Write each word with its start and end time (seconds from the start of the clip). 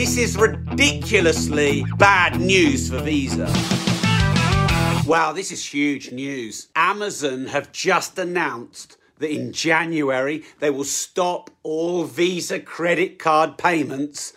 This 0.00 0.16
is 0.16 0.38
ridiculously 0.38 1.84
bad 1.98 2.40
news 2.40 2.88
for 2.88 3.00
Visa. 3.00 3.44
Wow, 5.06 5.34
this 5.34 5.52
is 5.52 5.62
huge 5.62 6.10
news. 6.10 6.68
Amazon 6.74 7.48
have 7.48 7.70
just 7.70 8.18
announced 8.18 8.96
that 9.18 9.30
in 9.30 9.52
January 9.52 10.42
they 10.58 10.70
will 10.70 10.84
stop 10.84 11.50
all 11.62 12.04
Visa 12.04 12.60
credit 12.60 13.18
card 13.18 13.58
payments 13.58 14.32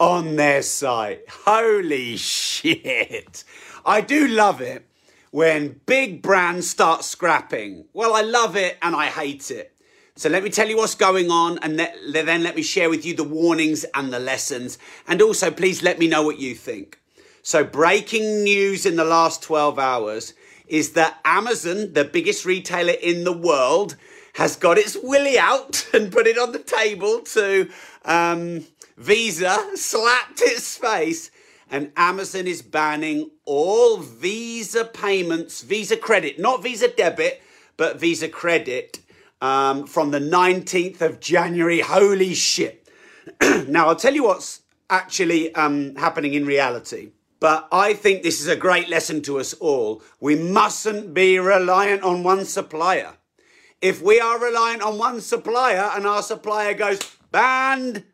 on 0.00 0.36
their 0.36 0.62
site. 0.62 1.28
Holy 1.28 2.16
shit. 2.16 3.44
I 3.84 4.00
do 4.00 4.26
love 4.26 4.62
it 4.62 4.88
when 5.30 5.80
big 5.84 6.22
brands 6.22 6.70
start 6.70 7.04
scrapping. 7.04 7.84
Well, 7.92 8.14
I 8.14 8.22
love 8.22 8.56
it 8.56 8.78
and 8.80 8.96
I 8.96 9.08
hate 9.08 9.50
it. 9.50 9.71
So 10.14 10.28
let 10.28 10.44
me 10.44 10.50
tell 10.50 10.68
you 10.68 10.76
what's 10.76 10.94
going 10.94 11.30
on 11.30 11.58
and 11.62 11.78
then 11.78 12.42
let 12.42 12.54
me 12.54 12.62
share 12.62 12.90
with 12.90 13.06
you 13.06 13.14
the 13.14 13.24
warnings 13.24 13.84
and 13.94 14.12
the 14.12 14.18
lessons. 14.18 14.78
And 15.08 15.22
also, 15.22 15.50
please 15.50 15.82
let 15.82 15.98
me 15.98 16.06
know 16.06 16.22
what 16.22 16.38
you 16.38 16.54
think. 16.54 16.98
So, 17.42 17.64
breaking 17.64 18.44
news 18.44 18.86
in 18.86 18.96
the 18.96 19.04
last 19.04 19.42
12 19.42 19.78
hours 19.78 20.34
is 20.68 20.92
that 20.92 21.18
Amazon, 21.24 21.92
the 21.94 22.04
biggest 22.04 22.44
retailer 22.44 22.92
in 22.92 23.24
the 23.24 23.32
world, 23.32 23.96
has 24.34 24.54
got 24.54 24.78
its 24.78 24.96
willy 25.02 25.38
out 25.38 25.88
and 25.94 26.12
put 26.12 26.26
it 26.26 26.38
on 26.38 26.52
the 26.52 26.58
table 26.58 27.20
to 27.20 27.68
um, 28.04 28.64
Visa, 28.96 29.70
slapped 29.74 30.40
its 30.42 30.76
face, 30.76 31.30
and 31.70 31.90
Amazon 31.96 32.46
is 32.46 32.62
banning 32.62 33.30
all 33.44 33.96
Visa 33.96 34.84
payments, 34.84 35.62
Visa 35.62 35.96
credit, 35.96 36.38
not 36.38 36.62
Visa 36.62 36.88
debit, 36.88 37.42
but 37.76 37.98
Visa 37.98 38.28
credit 38.28 39.01
um, 39.42 39.86
from 39.86 40.12
the 40.12 40.20
19th 40.20 41.02
of 41.02 41.20
January. 41.20 41.80
Holy 41.80 42.32
shit. 42.32 42.88
now, 43.68 43.88
I'll 43.88 43.96
tell 43.96 44.14
you 44.14 44.22
what's 44.22 44.62
actually 44.88 45.54
um, 45.54 45.96
happening 45.96 46.32
in 46.32 46.46
reality. 46.46 47.10
But 47.40 47.66
I 47.72 47.92
think 47.94 48.22
this 48.22 48.40
is 48.40 48.46
a 48.46 48.54
great 48.54 48.88
lesson 48.88 49.20
to 49.22 49.40
us 49.40 49.52
all. 49.54 50.00
We 50.20 50.36
mustn't 50.36 51.12
be 51.12 51.40
reliant 51.40 52.04
on 52.04 52.22
one 52.22 52.44
supplier. 52.44 53.14
If 53.80 54.00
we 54.00 54.20
are 54.20 54.38
reliant 54.38 54.80
on 54.80 54.96
one 54.96 55.20
supplier 55.20 55.90
and 55.92 56.06
our 56.06 56.22
supplier 56.22 56.72
goes 56.72 57.00
banned, 57.32 58.04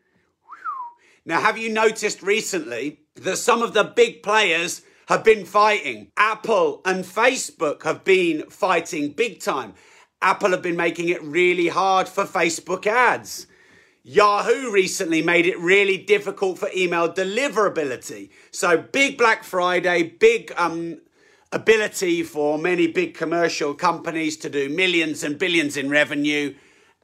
now 1.27 1.43
have 1.43 1.59
you 1.59 1.69
noticed 1.69 2.23
recently 2.23 3.01
that 3.17 3.37
some 3.37 3.61
of 3.61 3.75
the 3.75 3.85
big 3.85 4.23
players 4.23 4.81
have 5.09 5.25
been 5.25 5.45
fighting? 5.45 6.11
Apple 6.17 6.81
and 6.87 7.05
Facebook 7.05 7.83
have 7.83 8.05
been 8.05 8.49
fighting 8.49 9.11
big 9.11 9.41
time. 9.41 9.75
Apple 10.21 10.51
have 10.51 10.63
been 10.63 10.77
making 10.77 11.09
it 11.09 11.23
really 11.23 11.69
hard 11.69 12.09
for 12.09 12.25
Facebook 12.25 12.87
ads. 12.87 13.47
Yahoo 14.03 14.71
recently 14.71 15.23
made 15.23 15.47
it 15.47 15.59
really 15.59 15.99
difficult 15.99 16.59
for 16.59 16.71
email 16.75 17.13
deliverability. 17.13 18.31
So 18.51 18.79
big 18.79 19.19
Black 19.19 19.45
Friday, 19.45 20.03
big 20.03 20.53
um, 20.57 21.01
ability 21.53 22.23
for 22.23 22.59
many 22.59 22.87
big 22.87 23.15
commercial 23.15 23.75
companies 23.75 24.37
to 24.39 24.49
do 24.49 24.69
millions 24.69 25.23
and 25.23 25.39
billions 25.39 25.77
in 25.77 25.91
revenue, 25.91 26.55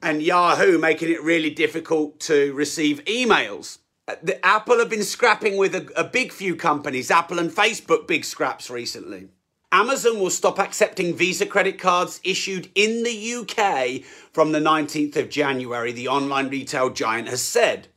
and 0.01 0.21
Yahoo 0.21 0.77
making 0.77 1.11
it 1.11 1.23
really 1.23 1.49
difficult 1.49 2.19
to 2.21 2.53
receive 2.53 3.03
emails. 3.05 3.79
The, 4.21 4.43
Apple 4.45 4.79
have 4.79 4.89
been 4.89 5.03
scrapping 5.03 5.57
with 5.57 5.73
a, 5.73 5.89
a 5.95 6.03
big 6.03 6.31
few 6.31 6.55
companies, 6.55 7.09
Apple 7.09 7.39
and 7.39 7.49
Facebook, 7.49 8.07
big 8.07 8.25
scraps 8.25 8.69
recently. 8.69 9.29
Amazon 9.71 10.19
will 10.19 10.29
stop 10.29 10.59
accepting 10.59 11.15
Visa 11.15 11.45
credit 11.45 11.79
cards 11.79 12.19
issued 12.23 12.69
in 12.75 13.03
the 13.03 13.33
UK 13.35 14.03
from 14.31 14.51
the 14.51 14.59
19th 14.59 15.15
of 15.17 15.29
January, 15.29 15.91
the 15.91 16.07
online 16.07 16.49
retail 16.49 16.89
giant 16.89 17.27
has 17.27 17.41
said. 17.41 17.87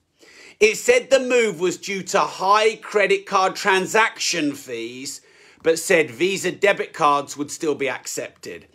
It 0.60 0.76
said 0.76 1.10
the 1.10 1.20
move 1.20 1.60
was 1.60 1.76
due 1.76 2.02
to 2.04 2.20
high 2.20 2.76
credit 2.76 3.26
card 3.26 3.54
transaction 3.54 4.54
fees 4.54 5.20
but 5.62 5.78
said 5.78 6.10
Visa 6.10 6.52
debit 6.52 6.92
cards 6.92 7.36
would 7.36 7.50
still 7.50 7.74
be 7.74 7.88
accepted. 7.88 8.66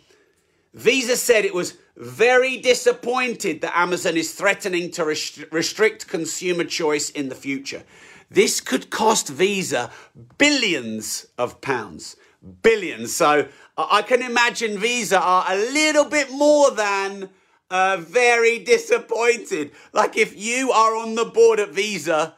Visa 0.72 1.16
said 1.16 1.44
it 1.44 1.54
was 1.54 1.78
very 1.96 2.56
disappointed 2.58 3.60
that 3.60 3.76
Amazon 3.76 4.16
is 4.16 4.32
threatening 4.32 4.90
to 4.90 5.04
rest- 5.04 5.44
restrict 5.52 6.08
consumer 6.08 6.64
choice 6.64 7.10
in 7.10 7.28
the 7.28 7.34
future. 7.34 7.84
This 8.30 8.60
could 8.60 8.90
cost 8.90 9.28
Visa 9.28 9.90
billions 10.38 11.26
of 11.38 11.60
pounds. 11.60 12.16
Billions. 12.62 13.14
So 13.14 13.48
I 13.76 14.02
can 14.02 14.22
imagine 14.22 14.78
Visa 14.78 15.20
are 15.20 15.44
a 15.48 15.56
little 15.56 16.04
bit 16.04 16.30
more 16.30 16.70
than 16.70 17.30
uh, 17.70 17.98
very 18.00 18.58
disappointed. 18.58 19.72
Like 19.92 20.16
if 20.16 20.36
you 20.36 20.70
are 20.70 20.94
on 20.96 21.14
the 21.14 21.24
board 21.24 21.58
at 21.58 21.70
Visa, 21.70 22.34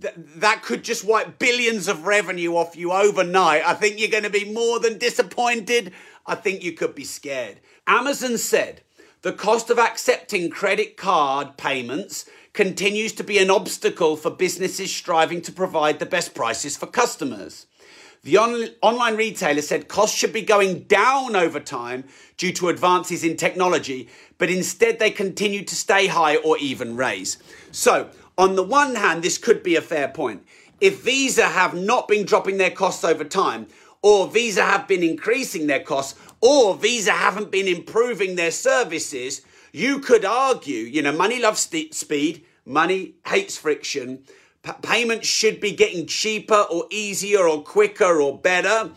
th- 0.00 0.14
that 0.16 0.62
could 0.62 0.82
just 0.82 1.04
wipe 1.04 1.38
billions 1.38 1.88
of 1.88 2.06
revenue 2.06 2.56
off 2.56 2.76
you 2.76 2.92
overnight. 2.92 3.66
I 3.66 3.74
think 3.74 3.98
you're 3.98 4.08
going 4.08 4.24
to 4.24 4.30
be 4.30 4.50
more 4.50 4.80
than 4.80 4.98
disappointed. 4.98 5.92
I 6.26 6.34
think 6.34 6.64
you 6.64 6.72
could 6.72 6.94
be 6.94 7.04
scared. 7.04 7.60
Amazon 7.86 8.38
said 8.38 8.82
the 9.22 9.32
cost 9.32 9.70
of 9.70 9.78
accepting 9.78 10.50
credit 10.50 10.96
card 10.96 11.56
payments 11.56 12.26
continues 12.52 13.12
to 13.12 13.22
be 13.22 13.38
an 13.38 13.50
obstacle 13.50 14.16
for 14.16 14.30
businesses 14.30 14.94
striving 14.94 15.42
to 15.42 15.52
provide 15.52 15.98
the 15.98 16.06
best 16.06 16.34
prices 16.34 16.76
for 16.76 16.86
customers. 16.86 17.66
The 18.26 18.38
on- 18.38 18.70
online 18.82 19.14
retailer 19.14 19.62
said 19.62 19.86
costs 19.86 20.18
should 20.18 20.32
be 20.32 20.42
going 20.42 20.80
down 20.80 21.36
over 21.36 21.60
time 21.60 22.02
due 22.36 22.52
to 22.54 22.70
advances 22.70 23.22
in 23.22 23.36
technology, 23.36 24.08
but 24.36 24.50
instead 24.50 24.98
they 24.98 25.12
continue 25.12 25.62
to 25.62 25.74
stay 25.76 26.08
high 26.08 26.34
or 26.34 26.58
even 26.58 26.96
raise. 26.96 27.38
So, 27.70 28.10
on 28.36 28.56
the 28.56 28.64
one 28.64 28.96
hand, 28.96 29.22
this 29.22 29.38
could 29.38 29.62
be 29.62 29.76
a 29.76 29.80
fair 29.80 30.08
point. 30.08 30.44
If 30.80 31.04
Visa 31.04 31.44
have 31.46 31.74
not 31.74 32.08
been 32.08 32.26
dropping 32.26 32.58
their 32.58 32.72
costs 32.72 33.04
over 33.04 33.22
time, 33.22 33.68
or 34.02 34.26
Visa 34.26 34.62
have 34.62 34.88
been 34.88 35.04
increasing 35.04 35.68
their 35.68 35.84
costs, 35.84 36.18
or 36.40 36.74
Visa 36.74 37.12
haven't 37.12 37.52
been 37.52 37.68
improving 37.68 38.34
their 38.34 38.50
services, 38.50 39.42
you 39.70 40.00
could 40.00 40.24
argue, 40.24 40.82
you 40.82 41.00
know, 41.00 41.12
money 41.12 41.38
loves 41.40 41.60
st- 41.60 41.94
speed, 41.94 42.44
money 42.64 43.14
hates 43.24 43.56
friction. 43.56 44.24
P- 44.66 44.72
payments 44.82 45.28
should 45.28 45.60
be 45.60 45.70
getting 45.70 46.06
cheaper 46.06 46.66
or 46.68 46.86
easier 46.90 47.46
or 47.46 47.62
quicker 47.62 48.20
or 48.20 48.36
better. 48.36 48.90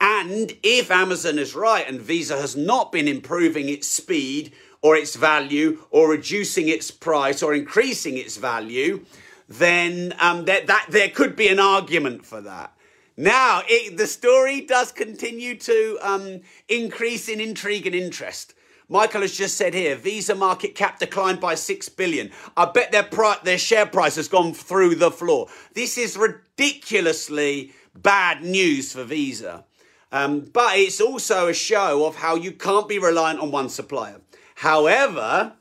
And 0.00 0.56
if 0.62 0.90
Amazon 0.90 1.38
is 1.38 1.54
right 1.54 1.86
and 1.86 2.00
Visa 2.00 2.40
has 2.40 2.56
not 2.56 2.90
been 2.90 3.06
improving 3.06 3.68
its 3.68 3.86
speed 3.86 4.52
or 4.80 4.96
its 4.96 5.16
value 5.16 5.84
or 5.90 6.08
reducing 6.08 6.68
its 6.68 6.90
price 6.90 7.42
or 7.42 7.52
increasing 7.52 8.16
its 8.16 8.38
value, 8.38 9.04
then 9.46 10.14
um, 10.18 10.46
that, 10.46 10.66
that 10.68 10.86
there 10.88 11.10
could 11.10 11.36
be 11.36 11.48
an 11.48 11.60
argument 11.60 12.24
for 12.24 12.40
that. 12.40 12.74
Now, 13.14 13.62
it, 13.68 13.98
the 13.98 14.06
story 14.06 14.62
does 14.62 14.90
continue 14.90 15.54
to 15.56 15.98
um, 16.00 16.40
increase 16.68 17.28
in 17.28 17.40
intrigue 17.40 17.86
and 17.86 17.94
interest. 17.94 18.54
Michael 18.90 19.20
has 19.20 19.32
just 19.32 19.56
said 19.56 19.72
here, 19.72 19.94
Visa 19.94 20.34
market 20.34 20.74
cap 20.74 20.98
declined 20.98 21.38
by 21.40 21.54
6 21.54 21.88
billion. 21.90 22.32
I 22.56 22.64
bet 22.64 22.90
their, 22.90 23.04
pri- 23.04 23.38
their 23.44 23.56
share 23.56 23.86
price 23.86 24.16
has 24.16 24.26
gone 24.26 24.52
through 24.52 24.96
the 24.96 25.12
floor. 25.12 25.46
This 25.74 25.96
is 25.96 26.16
ridiculously 26.16 27.72
bad 27.94 28.42
news 28.42 28.92
for 28.92 29.04
Visa. 29.04 29.64
Um, 30.10 30.40
but 30.40 30.76
it's 30.76 31.00
also 31.00 31.46
a 31.46 31.54
show 31.54 32.04
of 32.04 32.16
how 32.16 32.34
you 32.34 32.50
can't 32.50 32.88
be 32.88 32.98
reliant 32.98 33.38
on 33.38 33.52
one 33.52 33.68
supplier. 33.68 34.22
However, 34.56 35.52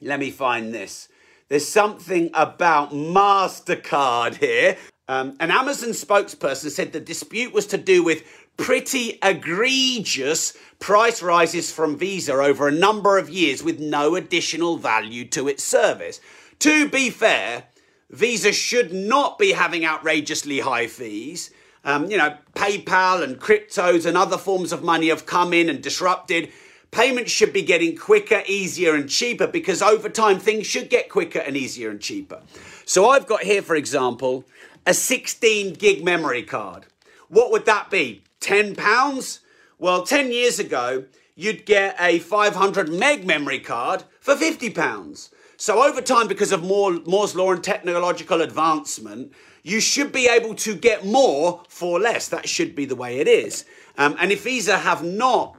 let 0.00 0.18
me 0.18 0.30
find 0.30 0.72
this. 0.72 1.10
There's 1.48 1.68
something 1.68 2.30
about 2.32 2.92
MasterCard 2.92 4.36
here. 4.36 4.78
Um, 5.10 5.36
an 5.40 5.50
Amazon 5.50 5.90
spokesperson 5.90 6.70
said 6.70 6.92
the 6.92 7.00
dispute 7.00 7.54
was 7.54 7.66
to 7.68 7.78
do 7.78 8.02
with 8.02 8.24
pretty 8.58 9.18
egregious 9.22 10.54
price 10.78 11.22
rises 11.22 11.72
from 11.72 11.96
Visa 11.96 12.34
over 12.34 12.68
a 12.68 12.72
number 12.72 13.16
of 13.16 13.30
years 13.30 13.62
with 13.62 13.80
no 13.80 14.14
additional 14.14 14.76
value 14.76 15.24
to 15.28 15.48
its 15.48 15.64
service. 15.64 16.20
To 16.58 16.88
be 16.88 17.08
fair, 17.08 17.64
Visa 18.10 18.52
should 18.52 18.92
not 18.92 19.38
be 19.38 19.52
having 19.52 19.86
outrageously 19.86 20.60
high 20.60 20.86
fees. 20.86 21.50
Um, 21.84 22.10
you 22.10 22.18
know, 22.18 22.36
PayPal 22.54 23.22
and 23.22 23.40
cryptos 23.40 24.04
and 24.04 24.16
other 24.16 24.36
forms 24.36 24.72
of 24.72 24.82
money 24.82 25.08
have 25.08 25.24
come 25.24 25.54
in 25.54 25.70
and 25.70 25.82
disrupted 25.82 26.50
payments 26.90 27.30
should 27.30 27.52
be 27.52 27.62
getting 27.62 27.96
quicker, 27.96 28.42
easier, 28.46 28.94
and 28.94 29.08
cheaper 29.08 29.46
because 29.46 29.82
over 29.82 30.08
time 30.08 30.38
things 30.38 30.66
should 30.66 30.90
get 30.90 31.08
quicker 31.08 31.38
and 31.38 31.56
easier 31.56 31.90
and 31.90 32.00
cheaper. 32.00 32.40
So 32.84 33.10
I've 33.10 33.26
got 33.26 33.42
here, 33.42 33.62
for 33.62 33.76
example, 33.76 34.44
a 34.86 34.94
16 34.94 35.74
gig 35.74 36.04
memory 36.04 36.42
card. 36.42 36.86
What 37.28 37.50
would 37.52 37.66
that 37.66 37.90
be? 37.90 38.22
10 38.40 38.74
pounds? 38.74 39.40
Well, 39.78 40.04
10 40.04 40.32
years 40.32 40.58
ago, 40.58 41.04
you'd 41.34 41.66
get 41.66 41.96
a 42.00 42.18
500 42.18 42.88
meg 42.88 43.26
memory 43.26 43.60
card 43.60 44.04
for 44.20 44.36
50 44.36 44.70
pounds. 44.70 45.30
So 45.56 45.82
over 45.84 46.00
time, 46.00 46.28
because 46.28 46.52
of 46.52 46.62
Moore's 46.62 47.34
law 47.34 47.50
and 47.50 47.64
technological 47.64 48.42
advancement, 48.42 49.32
you 49.64 49.80
should 49.80 50.12
be 50.12 50.28
able 50.28 50.54
to 50.54 50.76
get 50.76 51.04
more 51.04 51.62
for 51.68 51.98
less. 51.98 52.28
That 52.28 52.48
should 52.48 52.76
be 52.76 52.84
the 52.84 52.94
way 52.94 53.18
it 53.18 53.26
is. 53.26 53.64
Um, 53.96 54.14
and 54.20 54.30
if 54.30 54.44
Visa 54.44 54.78
have 54.78 55.02
not 55.02 55.56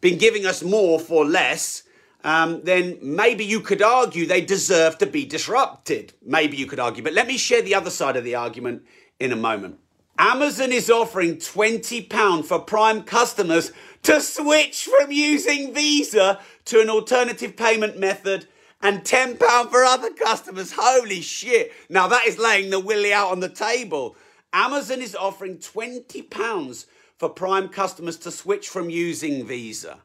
been 0.00 0.18
giving 0.18 0.46
us 0.46 0.62
more 0.62 1.00
for 1.00 1.24
less, 1.24 1.82
um, 2.22 2.62
then 2.62 2.98
maybe 3.02 3.44
you 3.44 3.60
could 3.60 3.82
argue 3.82 4.24
they 4.24 4.40
deserve 4.40 4.98
to 4.98 5.06
be 5.06 5.24
disrupted. 5.24 6.12
Maybe 6.24 6.56
you 6.56 6.66
could 6.66 6.78
argue. 6.78 7.02
But 7.02 7.14
let 7.14 7.26
me 7.26 7.36
share 7.36 7.62
the 7.62 7.74
other 7.74 7.90
side 7.90 8.16
of 8.16 8.22
the 8.22 8.36
argument 8.36 8.84
in 9.18 9.32
a 9.32 9.36
moment. 9.36 9.79
Amazon 10.20 10.70
is 10.70 10.90
offering 10.90 11.36
£20 11.36 12.44
for 12.44 12.58
Prime 12.58 13.04
customers 13.04 13.72
to 14.02 14.20
switch 14.20 14.84
from 14.84 15.10
using 15.10 15.72
Visa 15.72 16.38
to 16.66 16.82
an 16.82 16.90
alternative 16.90 17.56
payment 17.56 17.98
method 17.98 18.46
and 18.82 19.00
£10 19.00 19.38
for 19.70 19.82
other 19.82 20.10
customers. 20.10 20.74
Holy 20.76 21.22
shit. 21.22 21.72
Now 21.88 22.06
that 22.08 22.26
is 22.26 22.38
laying 22.38 22.68
the 22.68 22.78
willy 22.78 23.14
out 23.14 23.30
on 23.30 23.40
the 23.40 23.48
table. 23.48 24.14
Amazon 24.52 25.00
is 25.00 25.16
offering 25.16 25.56
£20 25.56 26.84
for 27.16 27.30
Prime 27.30 27.68
customers 27.70 28.18
to 28.18 28.30
switch 28.30 28.68
from 28.68 28.90
using 28.90 29.46
Visa. 29.46 30.00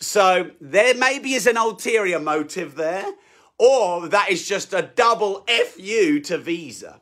So 0.00 0.50
there 0.60 0.94
maybe 0.94 1.34
is 1.34 1.46
an 1.46 1.56
ulterior 1.56 2.18
motive 2.18 2.74
there, 2.74 3.06
or 3.56 4.08
that 4.08 4.30
is 4.30 4.48
just 4.48 4.72
a 4.72 4.82
double 4.82 5.46
FU 5.46 6.18
to 6.18 6.38
Visa. 6.38 7.00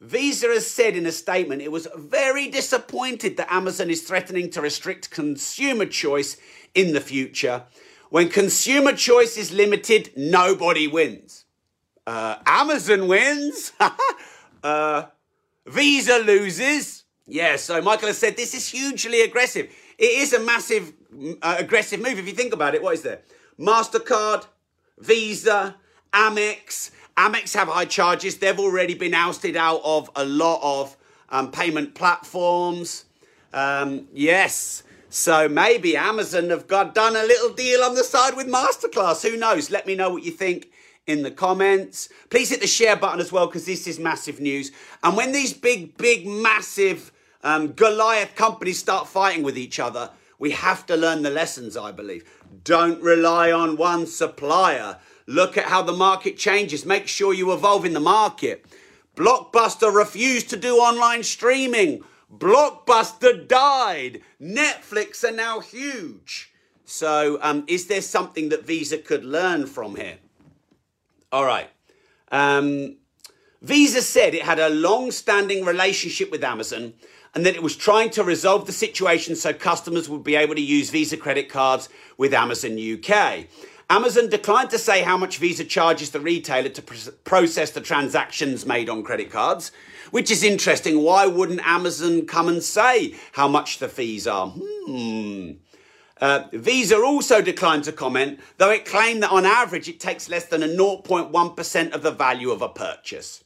Visa 0.00 0.46
has 0.48 0.66
said 0.66 0.96
in 0.96 1.06
a 1.06 1.12
statement 1.12 1.60
it 1.60 1.72
was 1.72 1.88
very 1.96 2.48
disappointed 2.48 3.36
that 3.36 3.52
Amazon 3.52 3.90
is 3.90 4.02
threatening 4.02 4.48
to 4.50 4.60
restrict 4.60 5.10
consumer 5.10 5.86
choice 5.86 6.36
in 6.74 6.92
the 6.92 7.00
future. 7.00 7.64
When 8.10 8.28
consumer 8.28 8.92
choice 8.92 9.36
is 9.36 9.52
limited, 9.52 10.12
nobody 10.16 10.86
wins. 10.86 11.44
Uh, 12.06 12.36
Amazon 12.46 13.08
wins. 13.08 13.72
uh, 14.62 15.06
Visa 15.66 16.18
loses. 16.18 17.04
Yeah, 17.26 17.56
so 17.56 17.82
Michael 17.82 18.08
has 18.08 18.18
said 18.18 18.36
this 18.36 18.54
is 18.54 18.68
hugely 18.68 19.20
aggressive. 19.20 19.70
It 19.98 20.04
is 20.04 20.32
a 20.32 20.40
massive, 20.40 20.92
uh, 21.42 21.56
aggressive 21.58 22.00
move. 22.00 22.18
If 22.18 22.26
you 22.26 22.32
think 22.32 22.54
about 22.54 22.74
it, 22.74 22.82
what 22.82 22.94
is 22.94 23.02
there? 23.02 23.20
MasterCard, 23.58 24.46
Visa, 24.98 25.76
Amex, 26.12 26.92
Amex 27.18 27.52
have 27.54 27.66
high 27.66 27.84
charges. 27.84 28.38
They've 28.38 28.58
already 28.58 28.94
been 28.94 29.12
ousted 29.12 29.56
out 29.56 29.80
of 29.82 30.08
a 30.14 30.24
lot 30.24 30.60
of 30.62 30.96
um, 31.30 31.50
payment 31.50 31.96
platforms. 31.96 33.06
Um, 33.52 34.06
yes. 34.12 34.84
So 35.10 35.48
maybe 35.48 35.96
Amazon 35.96 36.50
have 36.50 36.68
got 36.68 36.94
done 36.94 37.16
a 37.16 37.24
little 37.24 37.52
deal 37.52 37.82
on 37.82 37.96
the 37.96 38.04
side 38.04 38.36
with 38.36 38.46
Masterclass. 38.46 39.28
Who 39.28 39.36
knows? 39.36 39.68
Let 39.68 39.84
me 39.84 39.96
know 39.96 40.10
what 40.10 40.22
you 40.22 40.30
think 40.30 40.70
in 41.08 41.24
the 41.24 41.32
comments. 41.32 42.08
Please 42.30 42.50
hit 42.50 42.60
the 42.60 42.68
share 42.68 42.94
button 42.94 43.18
as 43.18 43.32
well 43.32 43.46
because 43.46 43.66
this 43.66 43.88
is 43.88 43.98
massive 43.98 44.38
news. 44.38 44.70
And 45.02 45.16
when 45.16 45.32
these 45.32 45.52
big, 45.52 45.96
big, 45.96 46.24
massive 46.24 47.10
um, 47.42 47.72
Goliath 47.72 48.36
companies 48.36 48.78
start 48.78 49.08
fighting 49.08 49.42
with 49.42 49.58
each 49.58 49.80
other, 49.80 50.10
we 50.38 50.52
have 50.52 50.86
to 50.86 50.96
learn 50.96 51.22
the 51.22 51.30
lessons, 51.30 51.76
I 51.76 51.90
believe. 51.90 52.30
Don't 52.62 53.02
rely 53.02 53.50
on 53.50 53.76
one 53.76 54.06
supplier. 54.06 54.98
Look 55.28 55.58
at 55.58 55.66
how 55.66 55.82
the 55.82 55.92
market 55.92 56.38
changes. 56.38 56.86
Make 56.86 57.06
sure 57.06 57.34
you 57.34 57.52
evolve 57.52 57.84
in 57.84 57.92
the 57.92 58.00
market. 58.00 58.64
Blockbuster 59.14 59.94
refused 59.94 60.48
to 60.48 60.56
do 60.56 60.76
online 60.76 61.22
streaming. 61.22 62.02
Blockbuster 62.34 63.46
died. 63.46 64.22
Netflix 64.40 65.22
are 65.24 65.36
now 65.36 65.60
huge. 65.60 66.50
So, 66.86 67.38
um, 67.42 67.64
is 67.68 67.88
there 67.88 68.00
something 68.00 68.48
that 68.48 68.64
Visa 68.64 68.96
could 68.96 69.22
learn 69.22 69.66
from 69.66 69.96
here? 69.96 70.16
All 71.30 71.44
right. 71.44 71.68
Um, 72.32 72.96
Visa 73.60 74.00
said 74.00 74.34
it 74.34 74.44
had 74.44 74.58
a 74.58 74.70
long 74.70 75.10
standing 75.10 75.62
relationship 75.62 76.30
with 76.30 76.42
Amazon 76.42 76.94
and 77.34 77.44
that 77.44 77.54
it 77.54 77.62
was 77.62 77.76
trying 77.76 78.08
to 78.10 78.24
resolve 78.24 78.64
the 78.64 78.72
situation 78.72 79.36
so 79.36 79.52
customers 79.52 80.08
would 80.08 80.24
be 80.24 80.36
able 80.36 80.54
to 80.54 80.62
use 80.62 80.88
Visa 80.88 81.18
credit 81.18 81.50
cards 81.50 81.90
with 82.16 82.32
Amazon 82.32 82.78
UK. 82.78 83.46
Amazon 83.90 84.28
declined 84.28 84.68
to 84.70 84.78
say 84.78 85.02
how 85.02 85.16
much 85.16 85.38
Visa 85.38 85.64
charges 85.64 86.10
the 86.10 86.20
retailer 86.20 86.68
to 86.68 86.82
pr- 86.82 87.10
process 87.24 87.70
the 87.70 87.80
transactions 87.80 88.66
made 88.66 88.90
on 88.90 89.02
credit 89.02 89.30
cards, 89.30 89.72
which 90.10 90.30
is 90.30 90.42
interesting. 90.42 91.02
Why 91.02 91.26
wouldn't 91.26 91.66
Amazon 91.66 92.26
come 92.26 92.48
and 92.48 92.62
say 92.62 93.14
how 93.32 93.48
much 93.48 93.78
the 93.78 93.88
fees 93.88 94.26
are? 94.26 94.48
Hmm. 94.50 95.52
Uh, 96.20 96.44
Visa 96.52 97.00
also 97.00 97.40
declined 97.40 97.84
to 97.84 97.92
comment, 97.92 98.40
though 98.58 98.70
it 98.70 98.84
claimed 98.84 99.22
that 99.22 99.30
on 99.30 99.46
average 99.46 99.88
it 99.88 100.00
takes 100.00 100.28
less 100.28 100.44
than 100.46 100.62
a 100.62 100.68
0.1% 100.68 101.92
of 101.92 102.02
the 102.02 102.10
value 102.10 102.50
of 102.50 102.60
a 102.60 102.68
purchase. 102.68 103.44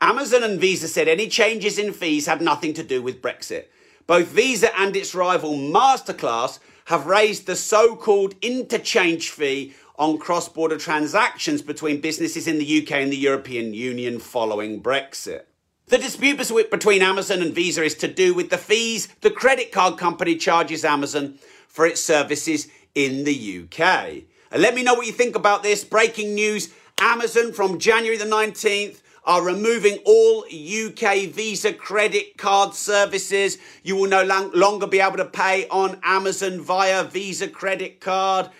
Amazon 0.00 0.42
and 0.42 0.58
Visa 0.58 0.88
said 0.88 1.08
any 1.08 1.28
changes 1.28 1.78
in 1.78 1.92
fees 1.92 2.26
had 2.26 2.40
nothing 2.40 2.72
to 2.72 2.82
do 2.82 3.02
with 3.02 3.20
Brexit. 3.20 3.66
Both 4.06 4.28
Visa 4.28 4.76
and 4.80 4.96
its 4.96 5.14
rival 5.14 5.52
Masterclass 5.52 6.58
have 6.90 7.06
raised 7.06 7.46
the 7.46 7.54
so 7.54 7.94
called 7.94 8.34
interchange 8.42 9.30
fee 9.30 9.72
on 9.96 10.18
cross 10.18 10.48
border 10.48 10.76
transactions 10.76 11.62
between 11.62 12.00
businesses 12.00 12.48
in 12.48 12.58
the 12.58 12.82
UK 12.82 12.90
and 12.94 13.12
the 13.12 13.16
European 13.16 13.72
Union 13.72 14.18
following 14.18 14.82
Brexit. 14.82 15.42
The 15.86 15.98
dispute 15.98 16.68
between 16.68 17.00
Amazon 17.00 17.42
and 17.42 17.54
Visa 17.54 17.84
is 17.84 17.94
to 17.96 18.08
do 18.08 18.34
with 18.34 18.50
the 18.50 18.58
fees 18.58 19.06
the 19.20 19.30
credit 19.30 19.70
card 19.70 19.98
company 19.98 20.34
charges 20.34 20.84
Amazon 20.84 21.38
for 21.68 21.86
its 21.86 22.02
services 22.02 22.66
in 22.96 23.22
the 23.22 23.62
UK. 23.62 23.80
And 23.80 24.24
uh, 24.50 24.58
let 24.58 24.74
me 24.74 24.82
know 24.82 24.94
what 24.94 25.06
you 25.06 25.12
think 25.12 25.36
about 25.36 25.62
this. 25.62 25.84
Breaking 25.84 26.34
news 26.34 26.74
Amazon 26.98 27.52
from 27.52 27.78
January 27.78 28.16
the 28.16 28.24
19th 28.24 29.00
are 29.30 29.44
removing 29.44 29.96
all 30.04 30.44
UK 30.50 31.28
Visa 31.28 31.72
credit 31.72 32.36
card 32.36 32.74
services. 32.74 33.58
You 33.84 33.94
will 33.94 34.08
no 34.08 34.24
long- 34.24 34.50
longer 34.50 34.88
be 34.88 34.98
able 34.98 35.18
to 35.18 35.24
pay 35.24 35.68
on 35.68 36.00
Amazon 36.02 36.60
via 36.60 37.04
Visa 37.04 37.46
credit 37.46 38.00
card. 38.00 38.50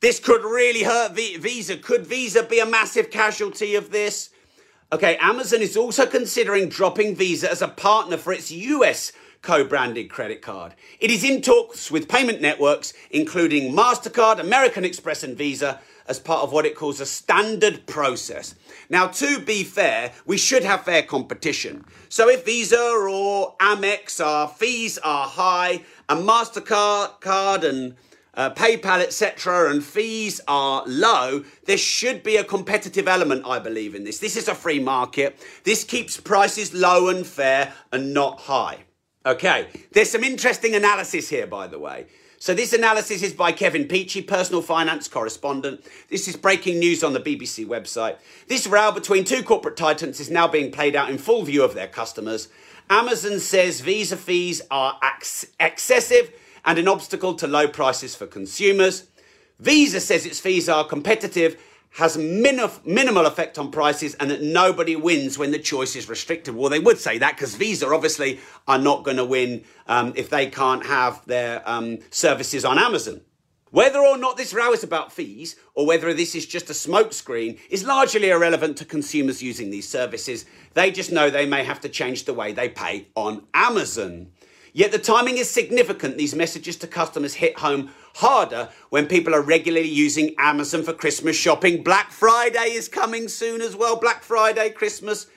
This 0.00 0.18
could 0.18 0.42
really 0.42 0.82
hurt 0.82 1.12
Visa. 1.12 1.76
Could 1.76 2.04
Visa 2.04 2.42
be 2.42 2.58
a 2.58 2.66
massive 2.66 3.12
casualty 3.12 3.76
of 3.76 3.92
this? 3.92 4.30
Okay, 4.92 5.16
Amazon 5.18 5.62
is 5.62 5.76
also 5.76 6.04
considering 6.04 6.68
dropping 6.68 7.14
Visa 7.14 7.48
as 7.48 7.62
a 7.62 7.68
partner 7.68 8.16
for 8.16 8.32
its 8.32 8.50
US 8.50 9.12
co 9.40 9.62
branded 9.62 10.10
credit 10.10 10.42
card. 10.42 10.74
It 10.98 11.12
is 11.12 11.22
in 11.22 11.42
talks 11.42 11.92
with 11.92 12.08
payment 12.08 12.40
networks, 12.40 12.92
including 13.12 13.72
MasterCard, 13.72 14.40
American 14.40 14.84
Express, 14.84 15.22
and 15.22 15.38
Visa, 15.38 15.80
as 16.08 16.18
part 16.18 16.42
of 16.42 16.52
what 16.52 16.66
it 16.66 16.74
calls 16.74 17.00
a 17.00 17.06
standard 17.06 17.86
process. 17.86 18.54
Now, 18.88 19.08
to 19.08 19.40
be 19.40 19.64
fair, 19.64 20.12
we 20.24 20.36
should 20.36 20.64
have 20.64 20.84
fair 20.84 21.02
competition. 21.02 21.84
So 22.08 22.28
if 22.28 22.44
Visa 22.44 22.78
or 22.78 23.56
Amex, 23.58 24.24
our 24.24 24.48
fees 24.48 24.98
are 24.98 25.26
high, 25.26 25.82
and 26.08 26.28
MasterCard 26.28 27.20
card 27.20 27.64
and 27.64 27.96
uh, 28.34 28.50
PayPal, 28.50 29.00
etc., 29.00 29.70
and 29.70 29.82
fees 29.82 30.40
are 30.46 30.84
low, 30.86 31.42
there 31.64 31.78
should 31.78 32.22
be 32.22 32.36
a 32.36 32.44
competitive 32.44 33.08
element, 33.08 33.44
I 33.46 33.58
believe, 33.58 33.94
in 33.94 34.04
this. 34.04 34.18
This 34.18 34.36
is 34.36 34.46
a 34.46 34.54
free 34.54 34.78
market. 34.78 35.38
This 35.64 35.84
keeps 35.84 36.20
prices 36.20 36.74
low 36.74 37.08
and 37.08 37.26
fair 37.26 37.72
and 37.92 38.12
not 38.12 38.40
high. 38.40 38.84
Okay, 39.24 39.66
there's 39.92 40.10
some 40.10 40.22
interesting 40.22 40.74
analysis 40.74 41.28
here, 41.28 41.46
by 41.46 41.66
the 41.66 41.78
way. 41.78 42.06
So 42.38 42.52
this 42.52 42.72
analysis 42.72 43.22
is 43.22 43.32
by 43.32 43.52
Kevin 43.52 43.86
Peachey, 43.86 44.26
personal 44.26 44.60
finance 44.60 45.08
correspondent. 45.08 45.84
This 46.10 46.28
is 46.28 46.36
breaking 46.36 46.78
news 46.78 47.02
on 47.02 47.14
the 47.14 47.20
BBC 47.20 47.66
website. 47.66 48.16
This 48.46 48.66
row 48.66 48.92
between 48.92 49.24
two 49.24 49.42
corporate 49.42 49.76
titans 49.76 50.20
is 50.20 50.30
now 50.30 50.46
being 50.46 50.70
played 50.70 50.94
out 50.94 51.08
in 51.08 51.16
full 51.16 51.44
view 51.44 51.64
of 51.64 51.74
their 51.74 51.88
customers. 51.88 52.48
Amazon 52.90 53.40
says 53.40 53.80
visa 53.80 54.16
fees 54.16 54.60
are 54.70 54.98
ex- 55.02 55.46
excessive 55.58 56.30
and 56.64 56.78
an 56.78 56.88
obstacle 56.88 57.34
to 57.34 57.46
low 57.46 57.66
prices 57.66 58.14
for 58.14 58.26
consumers. 58.26 59.06
Visa 59.58 60.00
says 60.00 60.26
its 60.26 60.38
fees 60.38 60.68
are 60.68 60.84
competitive 60.84 61.60
has 61.96 62.18
minimal 62.18 63.24
effect 63.24 63.58
on 63.58 63.70
prices 63.70 64.14
and 64.16 64.30
that 64.30 64.42
nobody 64.42 64.94
wins 64.94 65.38
when 65.38 65.50
the 65.50 65.58
choice 65.58 65.96
is 65.96 66.10
restricted. 66.10 66.54
Well, 66.54 66.68
they 66.68 66.78
would 66.78 66.98
say 66.98 67.16
that 67.18 67.36
because 67.36 67.54
Visa 67.54 67.88
obviously 67.88 68.38
are 68.68 68.78
not 68.78 69.02
going 69.02 69.16
to 69.16 69.24
win 69.24 69.64
um, 69.86 70.12
if 70.14 70.28
they 70.28 70.46
can't 70.48 70.84
have 70.84 71.24
their 71.24 71.66
um, 71.66 71.98
services 72.10 72.66
on 72.66 72.78
Amazon. 72.78 73.22
Whether 73.70 73.98
or 73.98 74.18
not 74.18 74.36
this 74.36 74.52
row 74.52 74.72
is 74.72 74.84
about 74.84 75.10
fees 75.10 75.56
or 75.74 75.86
whether 75.86 76.12
this 76.12 76.34
is 76.34 76.46
just 76.46 76.68
a 76.68 76.74
smokescreen 76.74 77.58
is 77.70 77.84
largely 77.84 78.28
irrelevant 78.28 78.76
to 78.78 78.84
consumers 78.84 79.42
using 79.42 79.70
these 79.70 79.88
services. 79.88 80.44
They 80.74 80.90
just 80.90 81.10
know 81.10 81.30
they 81.30 81.46
may 81.46 81.64
have 81.64 81.80
to 81.80 81.88
change 81.88 82.24
the 82.24 82.34
way 82.34 82.52
they 82.52 82.68
pay 82.68 83.08
on 83.14 83.46
Amazon. 83.54 84.32
Yet 84.76 84.92
the 84.92 84.98
timing 84.98 85.38
is 85.38 85.48
significant. 85.48 86.18
These 86.18 86.34
messages 86.34 86.76
to 86.76 86.86
customers 86.86 87.32
hit 87.32 87.60
home 87.60 87.92
harder 88.16 88.68
when 88.90 89.06
people 89.06 89.34
are 89.34 89.40
regularly 89.40 89.88
using 89.88 90.34
Amazon 90.36 90.82
for 90.82 90.92
Christmas 90.92 91.34
shopping. 91.34 91.82
Black 91.82 92.10
Friday 92.10 92.72
is 92.72 92.86
coming 92.86 93.28
soon 93.28 93.62
as 93.62 93.74
well. 93.74 93.96
Black 93.96 94.22
Friday, 94.22 94.68
Christmas. 94.68 95.28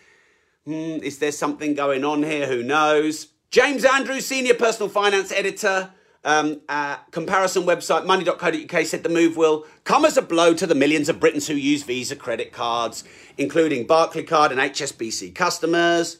Hmm, 0.65 0.97
is 1.01 1.19
there 1.19 1.31
something 1.31 1.73
going 1.73 2.03
on 2.03 2.21
here? 2.21 2.47
Who 2.47 2.63
knows? 2.63 3.27
James 3.49 3.85
Andrews, 3.85 4.25
senior 4.25 4.55
personal 4.55 4.89
finance 4.89 5.31
editor. 5.31 5.91
Um, 6.25 6.59
uh, 6.67 6.97
comparison 7.11 7.63
website 7.63 8.05
money.co.uk 8.05 8.85
said 8.85 9.03
the 9.03 9.07
move 9.07 9.37
will 9.37 9.65
come 9.85 10.03
as 10.03 10.17
a 10.17 10.21
blow 10.21 10.53
to 10.53 10.67
the 10.67 10.75
millions 10.75 11.07
of 11.07 11.21
Britons 11.21 11.47
who 11.47 11.53
use 11.53 11.83
Visa 11.83 12.17
credit 12.17 12.51
cards, 12.51 13.05
including 13.37 13.87
Barclaycard 13.87 14.51
and 14.51 14.59
HSBC 14.59 15.33
customers. 15.33 16.19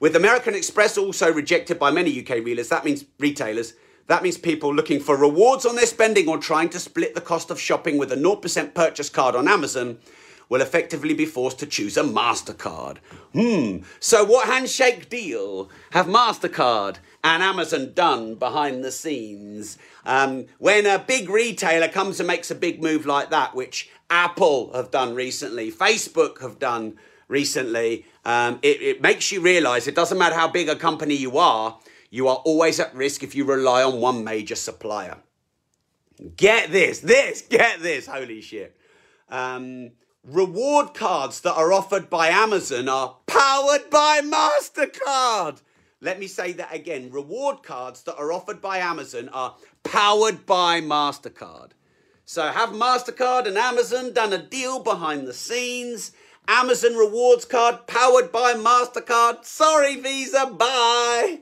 With 0.00 0.14
American 0.14 0.54
Express 0.54 0.96
also 0.96 1.32
rejected 1.32 1.78
by 1.78 1.90
many 1.90 2.20
UK 2.20 2.36
retailers, 2.36 2.68
that 2.68 2.84
means 2.84 3.04
retailers, 3.18 3.74
That 4.08 4.22
means 4.22 4.38
people 4.38 4.74
looking 4.74 5.00
for 5.00 5.16
rewards 5.16 5.66
on 5.66 5.76
their 5.76 5.86
spending 5.86 6.28
or 6.28 6.38
trying 6.38 6.70
to 6.70 6.80
split 6.80 7.14
the 7.14 7.20
cost 7.20 7.50
of 7.50 7.60
shopping 7.60 7.98
with 7.98 8.10
a 8.10 8.16
0% 8.16 8.74
purchase 8.74 9.10
card 9.10 9.36
on 9.36 9.46
Amazon 9.46 9.98
will 10.48 10.62
effectively 10.62 11.12
be 11.12 11.26
forced 11.26 11.58
to 11.58 11.66
choose 11.66 11.98
a 11.98 12.02
MasterCard. 12.02 12.96
Hmm, 13.34 13.84
so 14.00 14.24
what 14.24 14.48
handshake 14.48 15.10
deal 15.10 15.68
have 15.90 16.06
MasterCard 16.06 16.96
and 17.22 17.42
Amazon 17.42 17.92
done 17.92 18.34
behind 18.34 18.82
the 18.82 18.90
scenes? 18.90 19.76
Um, 20.06 20.46
when 20.56 20.86
a 20.86 20.98
big 20.98 21.28
retailer 21.28 21.88
comes 21.88 22.18
and 22.18 22.26
makes 22.26 22.50
a 22.50 22.54
big 22.54 22.82
move 22.82 23.04
like 23.04 23.28
that, 23.28 23.54
which 23.54 23.90
Apple 24.08 24.72
have 24.74 24.90
done 24.90 25.14
recently, 25.14 25.70
Facebook 25.70 26.40
have 26.40 26.58
done 26.58 26.96
recently, 27.28 28.06
um, 28.24 28.58
it, 28.62 28.82
it 28.82 29.02
makes 29.02 29.30
you 29.30 29.40
realize 29.40 29.86
it 29.86 29.94
doesn't 29.94 30.18
matter 30.18 30.34
how 30.34 30.48
big 30.48 30.68
a 30.68 30.76
company 30.76 31.14
you 31.14 31.38
are, 31.38 31.78
you 32.10 32.26
are 32.28 32.36
always 32.36 32.80
at 32.80 32.94
risk 32.94 33.22
if 33.22 33.34
you 33.34 33.44
rely 33.44 33.82
on 33.82 34.00
one 34.00 34.24
major 34.24 34.56
supplier. 34.56 35.18
Get 36.36 36.72
this, 36.72 37.00
this, 37.00 37.42
get 37.42 37.80
this, 37.80 38.06
holy 38.06 38.40
shit. 38.40 38.76
Um, 39.28 39.92
reward 40.24 40.94
cards 40.94 41.40
that 41.42 41.54
are 41.54 41.72
offered 41.72 42.10
by 42.10 42.28
Amazon 42.28 42.88
are 42.88 43.16
powered 43.26 43.90
by 43.90 44.20
MasterCard. 44.22 45.62
Let 46.00 46.18
me 46.18 46.26
say 46.26 46.52
that 46.52 46.74
again. 46.74 47.10
Reward 47.10 47.62
cards 47.62 48.02
that 48.04 48.16
are 48.16 48.32
offered 48.32 48.60
by 48.60 48.78
Amazon 48.78 49.28
are 49.30 49.56
powered 49.82 50.46
by 50.46 50.80
MasterCard. 50.80 51.72
So, 52.24 52.48
have 52.48 52.70
MasterCard 52.70 53.46
and 53.46 53.56
Amazon 53.56 54.12
done 54.12 54.32
a 54.32 54.38
deal 54.38 54.80
behind 54.80 55.26
the 55.26 55.32
scenes? 55.32 56.12
Amazon 56.48 56.94
rewards 56.94 57.44
card 57.44 57.86
powered 57.86 58.32
by 58.32 58.54
MasterCard. 58.54 59.44
Sorry, 59.44 59.96
Visa, 59.96 60.46
bye. 60.46 61.40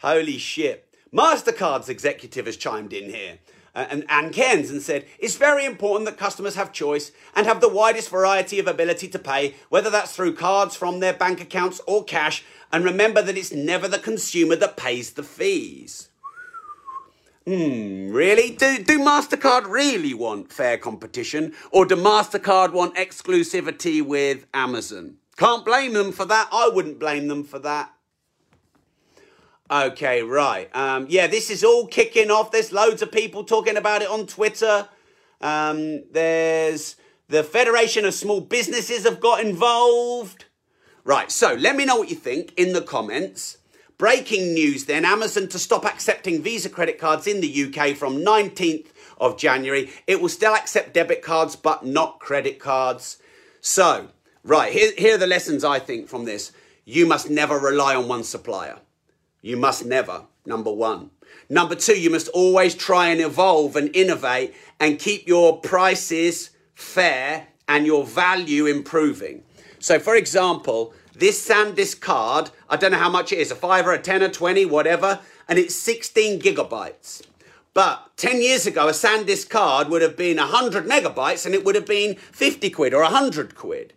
Holy 0.00 0.36
shit. 0.36 0.86
MasterCard's 1.10 1.88
executive 1.88 2.44
has 2.44 2.58
chimed 2.58 2.92
in 2.92 3.08
here. 3.08 3.38
Uh, 3.74 3.86
and 3.88 4.04
Ann 4.10 4.30
Cairns 4.30 4.70
and 4.70 4.82
said, 4.82 5.06
It's 5.18 5.36
very 5.36 5.64
important 5.64 6.04
that 6.04 6.18
customers 6.18 6.54
have 6.56 6.70
choice 6.70 7.12
and 7.34 7.46
have 7.46 7.62
the 7.62 7.68
widest 7.70 8.10
variety 8.10 8.58
of 8.58 8.66
ability 8.66 9.08
to 9.08 9.18
pay, 9.18 9.54
whether 9.70 9.88
that's 9.88 10.14
through 10.14 10.34
cards 10.34 10.76
from 10.76 11.00
their 11.00 11.14
bank 11.14 11.40
accounts 11.40 11.80
or 11.86 12.04
cash. 12.04 12.44
And 12.70 12.84
remember 12.84 13.22
that 13.22 13.38
it's 13.38 13.52
never 13.52 13.88
the 13.88 13.98
consumer 13.98 14.56
that 14.56 14.76
pays 14.76 15.12
the 15.12 15.22
fees. 15.22 16.10
Hmm, 17.46 18.12
really? 18.12 18.50
Do, 18.50 18.78
do 18.82 19.00
MasterCard 19.00 19.68
really 19.68 20.14
want 20.14 20.52
fair 20.52 20.78
competition? 20.78 21.54
Or 21.72 21.84
do 21.84 21.96
MasterCard 21.96 22.72
want 22.72 22.94
exclusivity 22.94 24.00
with 24.00 24.46
Amazon? 24.54 25.16
Can't 25.36 25.64
blame 25.64 25.92
them 25.92 26.12
for 26.12 26.24
that. 26.24 26.48
I 26.52 26.70
wouldn't 26.72 27.00
blame 27.00 27.26
them 27.26 27.42
for 27.42 27.58
that. 27.60 27.92
Okay, 29.70 30.22
right. 30.22 30.74
Um, 30.76 31.06
yeah, 31.08 31.26
this 31.26 31.50
is 31.50 31.64
all 31.64 31.86
kicking 31.86 32.30
off. 32.30 32.52
There's 32.52 32.72
loads 32.72 33.02
of 33.02 33.10
people 33.10 33.42
talking 33.42 33.76
about 33.76 34.02
it 34.02 34.08
on 34.08 34.26
Twitter. 34.26 34.88
Um, 35.40 36.04
there's 36.12 36.96
the 37.28 37.42
Federation 37.42 38.04
of 38.04 38.14
Small 38.14 38.40
Businesses 38.40 39.04
have 39.04 39.18
got 39.18 39.40
involved. 39.44 40.44
Right, 41.04 41.32
so 41.32 41.54
let 41.54 41.74
me 41.74 41.84
know 41.84 41.96
what 41.96 42.10
you 42.10 42.16
think 42.16 42.52
in 42.56 42.74
the 42.74 42.82
comments. 42.82 43.58
Breaking 44.02 44.52
news 44.52 44.86
then 44.86 45.04
Amazon 45.04 45.46
to 45.46 45.60
stop 45.60 45.84
accepting 45.84 46.42
Visa 46.42 46.68
credit 46.68 46.98
cards 46.98 47.28
in 47.28 47.40
the 47.40 47.64
UK 47.66 47.96
from 47.96 48.16
19th 48.16 48.86
of 49.18 49.38
January. 49.38 49.92
It 50.08 50.20
will 50.20 50.28
still 50.28 50.56
accept 50.56 50.92
debit 50.92 51.22
cards, 51.22 51.54
but 51.54 51.86
not 51.86 52.18
credit 52.18 52.58
cards. 52.58 53.18
So, 53.60 54.08
right, 54.42 54.72
here, 54.72 54.90
here 54.98 55.14
are 55.14 55.18
the 55.18 55.28
lessons 55.28 55.62
I 55.62 55.78
think 55.78 56.08
from 56.08 56.24
this. 56.24 56.50
You 56.84 57.06
must 57.06 57.30
never 57.30 57.60
rely 57.60 57.94
on 57.94 58.08
one 58.08 58.24
supplier. 58.24 58.80
You 59.40 59.56
must 59.56 59.86
never, 59.86 60.22
number 60.44 60.72
one. 60.72 61.12
Number 61.48 61.76
two, 61.76 61.94
you 61.96 62.10
must 62.10 62.26
always 62.30 62.74
try 62.74 63.06
and 63.10 63.20
evolve 63.20 63.76
and 63.76 63.94
innovate 63.94 64.52
and 64.80 64.98
keep 64.98 65.28
your 65.28 65.60
prices 65.60 66.50
fair 66.74 67.46
and 67.68 67.86
your 67.86 68.04
value 68.04 68.66
improving. 68.66 69.44
So, 69.78 70.00
for 70.00 70.16
example, 70.16 70.92
this 71.14 71.46
SanDisk 71.46 72.00
card, 72.00 72.50
I 72.68 72.76
don't 72.76 72.92
know 72.92 72.98
how 72.98 73.10
much 73.10 73.32
it 73.32 73.38
is, 73.38 73.50
a 73.50 73.54
five 73.54 73.86
or 73.86 73.92
a 73.92 73.98
10 74.00 74.22
or 74.22 74.28
20, 74.28 74.64
whatever, 74.66 75.20
and 75.48 75.58
it's 75.58 75.74
16 75.74 76.40
gigabytes. 76.40 77.22
But 77.74 78.10
10 78.16 78.42
years 78.42 78.66
ago, 78.66 78.88
a 78.88 78.92
SanDisk 78.92 79.48
card 79.48 79.88
would 79.88 80.02
have 80.02 80.16
been 80.16 80.36
100 80.36 80.84
megabytes 80.86 81.46
and 81.46 81.54
it 81.54 81.64
would 81.64 81.74
have 81.74 81.86
been 81.86 82.16
50 82.16 82.68
quid 82.70 82.92
or 82.92 83.02
100 83.02 83.54
quid. 83.54 83.94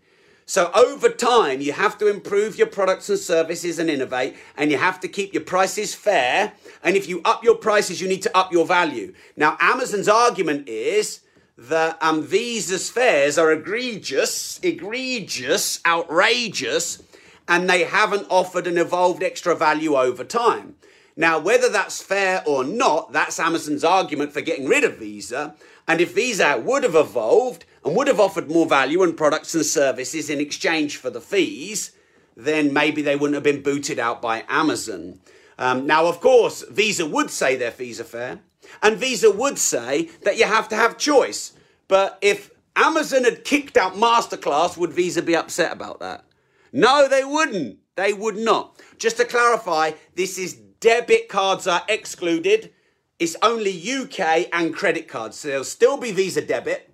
So 0.47 0.71
over 0.75 1.09
time, 1.09 1.59
you 1.59 1.73
have 1.73 1.97
to 1.97 2.07
improve 2.07 2.57
your 2.57 2.67
products 2.67 3.09
and 3.09 3.17
services 3.17 3.79
and 3.79 3.89
innovate, 3.89 4.35
and 4.55 4.69
you 4.69 4.77
have 4.77 4.99
to 4.99 5.07
keep 5.07 5.33
your 5.33 5.43
prices 5.43 5.95
fair. 5.95 6.53
And 6.83 6.95
if 6.95 7.09
you 7.09 7.21
up 7.25 7.43
your 7.43 7.55
prices, 7.55 7.99
you 7.99 8.07
need 8.07 8.21
to 8.21 8.37
up 8.37 8.51
your 8.51 8.65
value. 8.65 9.15
Now, 9.35 9.57
Amazon's 9.59 10.07
argument 10.07 10.69
is 10.69 11.21
that 11.57 11.97
um, 12.01 12.23
Visa's 12.23 12.89
fares 12.89 13.37
are 13.37 13.51
egregious, 13.51 14.59
egregious, 14.61 15.79
outrageous, 15.85 17.01
and 17.47 17.69
they 17.69 17.83
haven't 17.83 18.27
offered 18.29 18.67
an 18.67 18.77
evolved 18.77 19.23
extra 19.23 19.55
value 19.55 19.95
over 19.95 20.23
time. 20.23 20.75
Now, 21.15 21.39
whether 21.39 21.69
that's 21.69 22.01
fair 22.01 22.43
or 22.45 22.63
not, 22.63 23.13
that's 23.13 23.39
Amazon's 23.39 23.85
argument 23.85 24.33
for 24.33 24.41
getting 24.41 24.67
rid 24.67 24.83
of 24.83 24.97
Visa. 24.97 25.55
And 25.87 26.01
if 26.01 26.13
Visa 26.13 26.61
would 26.63 26.83
have 26.83 26.95
evolved 26.95 27.65
and 27.85 27.95
would 27.95 28.07
have 28.07 28.19
offered 28.19 28.49
more 28.49 28.65
value 28.65 29.01
and 29.01 29.15
products 29.15 29.55
and 29.55 29.65
services 29.65 30.29
in 30.29 30.41
exchange 30.41 30.97
for 30.97 31.09
the 31.09 31.21
fees, 31.21 31.91
then 32.35 32.73
maybe 32.73 33.01
they 33.01 33.15
wouldn't 33.15 33.35
have 33.35 33.43
been 33.43 33.63
booted 33.63 33.97
out 33.97 34.21
by 34.21 34.43
Amazon. 34.49 35.19
Um, 35.57 35.87
now, 35.87 36.07
of 36.07 36.19
course, 36.19 36.63
Visa 36.69 37.05
would 37.05 37.29
say 37.29 37.55
their 37.55 37.71
fees 37.71 38.01
are 38.01 38.05
fair, 38.05 38.39
and 38.81 38.97
Visa 38.97 39.31
would 39.31 39.57
say 39.57 40.09
that 40.23 40.37
you 40.37 40.45
have 40.45 40.69
to 40.69 40.75
have 40.75 40.97
choice. 40.97 41.53
But 41.87 42.17
if 42.21 42.51
Amazon 42.75 43.23
had 43.23 43.43
kicked 43.43 43.77
out 43.77 43.93
Masterclass, 43.93 44.77
would 44.77 44.93
Visa 44.93 45.21
be 45.21 45.35
upset 45.35 45.71
about 45.71 45.99
that? 45.99 46.25
No, 46.71 47.07
they 47.07 47.23
wouldn't. 47.23 47.79
They 47.95 48.13
would 48.13 48.37
not. 48.37 48.81
Just 48.97 49.17
to 49.17 49.25
clarify, 49.25 49.91
this 50.15 50.37
is 50.37 50.53
debit 50.53 51.29
cards 51.29 51.67
are 51.67 51.83
excluded. 51.87 52.73
It's 53.17 53.37
only 53.41 53.71
UK 53.71 54.49
and 54.51 54.73
credit 54.73 55.07
cards. 55.07 55.37
So 55.37 55.47
there'll 55.47 55.63
still 55.63 55.97
be 55.97 56.11
Visa 56.11 56.41
debit 56.41 56.93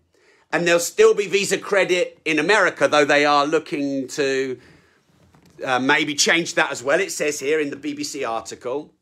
and 0.54 0.68
there'll 0.68 0.80
still 0.80 1.14
be 1.14 1.28
Visa 1.28 1.58
credit 1.58 2.20
in 2.26 2.38
America, 2.38 2.88
though 2.88 3.06
they 3.06 3.26
are 3.26 3.46
looking 3.46 4.08
to 4.10 4.60
uh, 5.66 5.80
maybe 5.80 6.14
change 6.14 6.56
that 6.56 6.72
as 6.72 6.84
well. 6.84 7.00
It 7.00 7.12
says 7.12 7.40
here 7.40 7.60
in 7.60 7.70
the 7.70 7.76
BBC 7.76 8.28
article. 8.28 8.94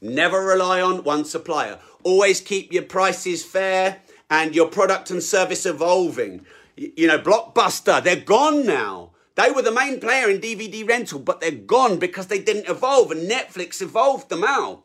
Never 0.00 0.44
rely 0.44 0.80
on 0.80 1.04
one 1.04 1.24
supplier. 1.24 1.78
Always 2.02 2.40
keep 2.40 2.72
your 2.72 2.84
prices 2.84 3.44
fair 3.44 4.00
and 4.30 4.54
your 4.54 4.68
product 4.68 5.10
and 5.10 5.22
service 5.22 5.66
evolving. 5.66 6.46
You 6.76 7.06
know, 7.06 7.18
Blockbuster, 7.18 8.02
they're 8.02 8.16
gone 8.16 8.64
now. 8.64 9.10
They 9.34 9.50
were 9.50 9.62
the 9.62 9.72
main 9.72 10.00
player 10.00 10.28
in 10.30 10.40
DVD 10.40 10.86
rental, 10.86 11.18
but 11.18 11.40
they're 11.40 11.50
gone 11.50 11.98
because 11.98 12.28
they 12.28 12.40
didn't 12.40 12.68
evolve 12.68 13.10
and 13.10 13.30
Netflix 13.30 13.82
evolved 13.82 14.28
them 14.28 14.44
out. 14.44 14.84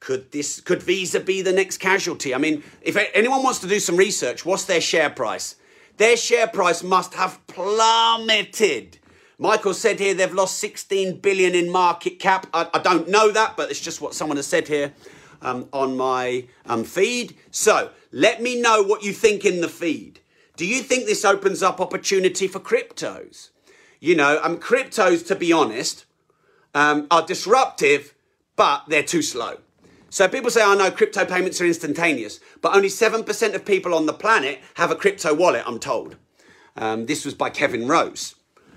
Could 0.00 0.32
this 0.32 0.60
could 0.60 0.82
Visa 0.82 1.20
be 1.20 1.42
the 1.42 1.52
next 1.52 1.78
casualty? 1.78 2.34
I 2.34 2.38
mean, 2.38 2.62
if 2.82 2.96
anyone 3.14 3.42
wants 3.42 3.60
to 3.60 3.66
do 3.66 3.80
some 3.80 3.96
research, 3.96 4.44
what's 4.44 4.64
their 4.64 4.80
share 4.80 5.10
price? 5.10 5.56
Their 5.96 6.16
share 6.16 6.46
price 6.46 6.82
must 6.82 7.14
have 7.14 7.44
plummeted. 7.46 8.98
Michael 9.38 9.74
said 9.74 10.00
here 10.00 10.14
they've 10.14 10.32
lost 10.32 10.58
16 10.58 11.20
billion 11.20 11.54
in 11.54 11.70
market 11.70 12.18
cap. 12.18 12.46
I, 12.54 12.68
I 12.72 12.78
don't 12.78 13.08
know 13.08 13.30
that, 13.32 13.56
but 13.56 13.70
it's 13.70 13.80
just 13.80 14.00
what 14.00 14.14
someone 14.14 14.36
has 14.36 14.46
said 14.46 14.68
here 14.68 14.94
um, 15.42 15.68
on 15.72 15.96
my 15.96 16.46
um, 16.64 16.84
feed. 16.84 17.36
So 17.50 17.90
let 18.12 18.40
me 18.40 18.60
know 18.60 18.82
what 18.82 19.02
you 19.02 19.12
think 19.12 19.44
in 19.44 19.60
the 19.60 19.68
feed. 19.68 20.20
Do 20.56 20.66
you 20.66 20.82
think 20.82 21.04
this 21.04 21.24
opens 21.24 21.62
up 21.62 21.80
opportunity 21.80 22.48
for 22.48 22.60
cryptos? 22.60 23.50
You 24.00 24.16
know, 24.16 24.40
um, 24.42 24.58
cryptos, 24.58 25.26
to 25.26 25.34
be 25.34 25.52
honest, 25.52 26.06
um, 26.74 27.06
are 27.10 27.26
disruptive, 27.26 28.14
but 28.56 28.84
they're 28.88 29.02
too 29.02 29.22
slow. 29.22 29.58
So 30.08 30.28
people 30.28 30.50
say, 30.50 30.62
I 30.62 30.72
oh, 30.72 30.74
know 30.74 30.90
crypto 30.90 31.26
payments 31.26 31.60
are 31.60 31.66
instantaneous, 31.66 32.40
but 32.62 32.74
only 32.74 32.88
7% 32.88 33.54
of 33.54 33.66
people 33.66 33.92
on 33.92 34.06
the 34.06 34.14
planet 34.14 34.60
have 34.74 34.90
a 34.90 34.96
crypto 34.96 35.34
wallet, 35.34 35.64
I'm 35.66 35.78
told. 35.78 36.16
Um, 36.74 37.04
this 37.04 37.24
was 37.24 37.34
by 37.34 37.50
Kevin 37.50 37.86
Rose. 37.86 38.35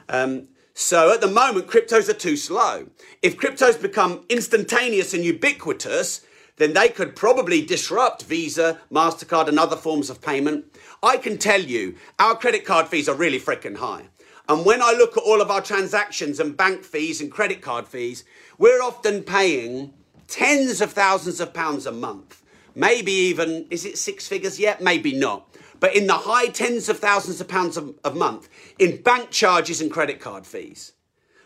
Um, 0.09 0.49
so 0.73 1.13
at 1.13 1.21
the 1.21 1.27
moment, 1.27 1.67
cryptos 1.67 2.09
are 2.09 2.13
too 2.13 2.35
slow. 2.35 2.87
If 3.21 3.37
cryptos 3.37 3.81
become 3.81 4.25
instantaneous 4.29 5.13
and 5.13 5.23
ubiquitous, 5.23 6.25
then 6.57 6.73
they 6.73 6.89
could 6.89 7.15
probably 7.15 7.61
disrupt 7.61 8.23
Visa, 8.23 8.79
MasterCard, 8.91 9.47
and 9.47 9.57
other 9.57 9.77
forms 9.77 10.09
of 10.09 10.21
payment. 10.21 10.65
I 11.01 11.17
can 11.17 11.37
tell 11.37 11.61
you, 11.61 11.95
our 12.17 12.35
credit 12.35 12.65
card 12.65 12.87
fees 12.87 13.07
are 13.07 13.15
really 13.15 13.39
freaking 13.39 13.77
high. 13.77 14.09
And 14.49 14.65
when 14.65 14.81
I 14.81 14.93
look 14.93 15.15
at 15.15 15.23
all 15.23 15.41
of 15.41 15.51
our 15.51 15.61
transactions 15.61 16.39
and 16.39 16.57
bank 16.57 16.83
fees 16.83 17.21
and 17.21 17.31
credit 17.31 17.61
card 17.61 17.87
fees, 17.87 18.23
we're 18.57 18.81
often 18.81 19.23
paying 19.23 19.93
tens 20.27 20.81
of 20.81 20.91
thousands 20.91 21.39
of 21.39 21.53
pounds 21.53 21.85
a 21.85 21.91
month. 21.91 22.41
Maybe 22.75 23.11
even, 23.11 23.67
is 23.69 23.85
it 23.85 23.97
six 23.97 24.27
figures 24.27 24.59
yet? 24.59 24.81
Maybe 24.81 25.13
not. 25.13 25.48
But 25.79 25.95
in 25.95 26.07
the 26.07 26.13
high 26.13 26.48
tens 26.48 26.89
of 26.89 27.00
thousands 27.00 27.39
of 27.39 27.48
pounds 27.48 27.77
a, 27.77 27.93
a 28.03 28.12
month 28.12 28.50
in 28.77 29.01
bank 29.01 29.31
charges 29.31 29.81
and 29.81 29.91
credit 29.91 30.19
card 30.19 30.45
fees. 30.45 30.93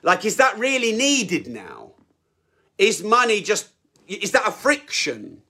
Like, 0.01 0.25
is 0.25 0.37
that 0.37 0.57
really 0.57 0.91
needed 0.91 1.47
now? 1.47 1.91
Is 2.77 3.03
money 3.03 3.41
just 3.41 3.69
is 4.07 4.31
that 4.31 4.47
a 4.47 4.51
friction? 4.51 5.41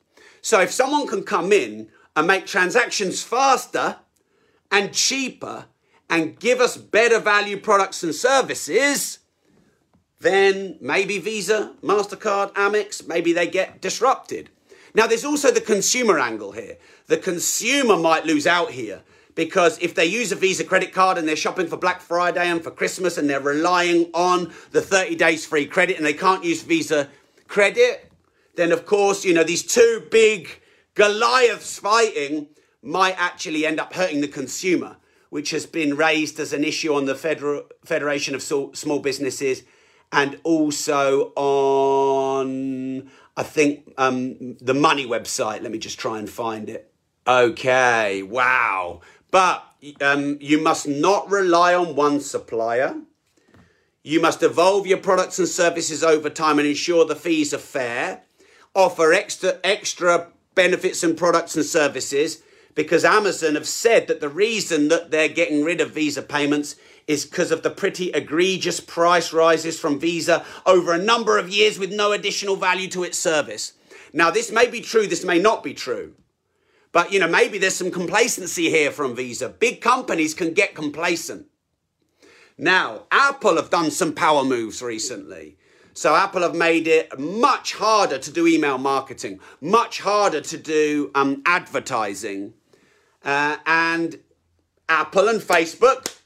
So 0.42 0.60
if 0.60 0.72
someone 0.72 1.08
can 1.08 1.24
come 1.24 1.52
in 1.52 1.90
and 2.16 2.28
make 2.28 2.46
transactions 2.46 3.24
faster 3.24 3.98
and 4.70 4.94
cheaper 4.94 5.66
and 6.10 6.38
give 6.38 6.60
us 6.60 6.78
better 6.78 7.20
value 7.20 7.58
products 7.58 8.04
and 8.04 8.14
services, 8.14 9.20
then 10.20 10.78
maybe 10.82 11.18
Visa, 11.18 11.74
MasterCard, 11.82 12.54
Amex, 12.54 13.08
maybe 13.08 13.34
they 13.34 13.48
get 13.48 13.82
disrupted. 13.82 14.50
Now, 14.96 15.08
there's 15.08 15.26
also 15.26 15.52
the 15.52 15.62
consumer 15.62 16.20
angle 16.20 16.52
here. 16.52 16.78
The 17.08 17.18
consumer 17.18 17.98
might 17.98 18.26
lose 18.26 18.46
out 18.46 18.72
here 18.72 19.02
because 19.36 19.80
if 19.80 19.96
they 19.96 20.06
use 20.06 20.32
a 20.32 20.36
Visa 20.36 20.64
credit 20.64 20.94
card 20.94 21.18
and 21.18 21.28
they're 21.28 21.36
shopping 21.36 21.68
for 21.68 21.78
Black 21.78 22.02
Friday 22.02 22.48
and 22.48 22.64
for 22.64 22.72
Christmas 22.72 23.18
and 23.18 23.30
they're 23.30 23.40
relying 23.40 24.10
on 24.14 24.54
the 24.72 24.82
30 24.82 25.16
days 25.16 25.46
free 25.46 25.66
credit 25.66 25.98
and 25.98 26.06
they 26.06 26.14
can't 26.14 26.44
use 26.44 26.62
Visa 26.62 27.10
credit, 27.48 28.12
then 28.56 28.72
of 28.72 28.86
course, 28.86 29.26
you 29.26 29.34
know, 29.34 29.44
these 29.44 29.64
two 29.64 30.06
big 30.12 30.62
Goliaths 30.94 31.80
fighting 31.80 32.48
might 32.84 33.16
actually 33.18 33.66
end 33.66 33.80
up 33.80 33.94
hurting 33.94 34.22
the 34.22 34.28
consumer, 34.28 34.98
which 35.30 35.50
has 35.50 35.66
been 35.66 35.96
raised 35.96 36.40
as 36.40 36.54
an 36.54 36.64
issue 36.64 36.94
on 36.94 37.06
the 37.06 37.16
Federal 37.16 37.64
Federation 37.84 38.36
of 38.36 38.44
Small 38.44 39.00
Businesses 39.00 39.64
and 40.12 40.40
also 40.44 41.34
on, 41.36 43.10
I 43.36 43.44
think, 43.44 43.94
um, 43.98 44.58
the 44.62 44.74
money 44.74 45.06
website. 45.06 45.62
Let 45.62 45.72
me 45.72 45.80
just 45.80 46.00
try 46.00 46.20
and 46.20 46.30
find 46.30 46.70
it. 46.70 46.92
Okay, 47.28 48.22
wow. 48.24 49.02
But 49.32 49.66
um, 50.02 50.38
you 50.40 50.62
must 50.62 50.88
not 50.88 51.30
rely 51.30 51.74
on 51.74 51.96
one 51.96 52.20
supplier. 52.20 52.96
You 54.04 54.22
must 54.22 54.44
evolve 54.44 54.86
your 54.86 54.98
products 54.98 55.40
and 55.40 55.48
services 55.48 56.04
over 56.04 56.30
time 56.30 56.60
and 56.60 56.68
ensure 56.68 57.06
the 57.06 57.16
fees 57.16 57.54
are 57.54 57.58
fair. 57.58 58.24
Offer 58.76 59.14
extra 59.14 59.60
extra 59.64 60.28
benefits 60.56 61.04
and 61.04 61.18
products 61.18 61.56
and 61.56 61.66
services 61.66 62.44
because 62.76 63.06
Amazon 63.06 63.56
have 63.56 63.68
said 63.68 64.08
that 64.08 64.20
the 64.20 64.30
reason 64.30 64.90
that 64.90 65.12
they're 65.12 65.30
getting 65.30 65.64
rid 65.64 65.80
of 65.80 65.92
Visa 65.92 66.22
payments 66.22 66.76
is 67.08 67.26
because 67.26 67.52
of 67.52 67.64
the 67.64 67.70
pretty 67.70 68.10
egregious 68.12 68.80
price 68.80 69.34
rises 69.34 69.80
from 69.80 70.00
Visa 70.00 70.46
over 70.66 70.94
a 70.94 70.98
number 70.98 71.38
of 71.38 71.50
years 71.50 71.78
with 71.78 71.92
no 71.92 72.12
additional 72.12 72.56
value 72.56 72.88
to 72.90 73.04
its 73.04 73.18
service. 73.18 73.74
Now, 74.14 74.32
this 74.32 74.52
may 74.52 74.68
be 74.70 74.82
true, 74.82 75.08
this 75.08 75.24
may 75.26 75.40
not 75.40 75.64
be 75.64 75.74
true. 75.74 76.14
But, 76.92 77.12
you 77.12 77.20
know, 77.20 77.28
maybe 77.28 77.58
there's 77.58 77.76
some 77.76 77.90
complacency 77.92 78.70
here 78.70 78.92
from 78.92 79.16
Visa. 79.16 79.50
Big 79.50 79.82
companies 79.82 80.34
can 80.36 80.54
get 80.54 80.76
complacent. 80.76 81.48
Now, 82.58 83.06
Apple 83.12 83.56
have 83.56 83.72
done 83.72 83.90
some 83.90 84.14
power 84.14 84.44
moves 84.44 84.82
recently. 84.82 85.58
So 85.96 86.16
Apple 86.16 86.42
have 86.42 86.56
made 86.56 86.88
it 86.88 87.20
much 87.20 87.74
harder 87.74 88.18
to 88.18 88.32
do 88.32 88.48
email 88.48 88.78
marketing, 88.78 89.40
much 89.62 90.02
harder 90.02 90.42
to 90.42 90.58
do 90.58 91.12
um, 91.16 91.42
advertising. 91.46 92.54
Uh, 93.24 93.58
and 93.66 94.20
Apple 94.90 95.28
and 95.28 95.40
Facebook 95.42 96.20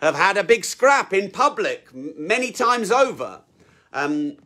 have 0.00 0.14
had 0.14 0.36
a 0.36 0.44
big 0.44 0.64
scrap 0.64 1.12
in 1.12 1.30
public 1.30 1.94
many 1.94 2.50
times 2.52 2.90
over. 2.90 3.42
Um, 3.92 4.36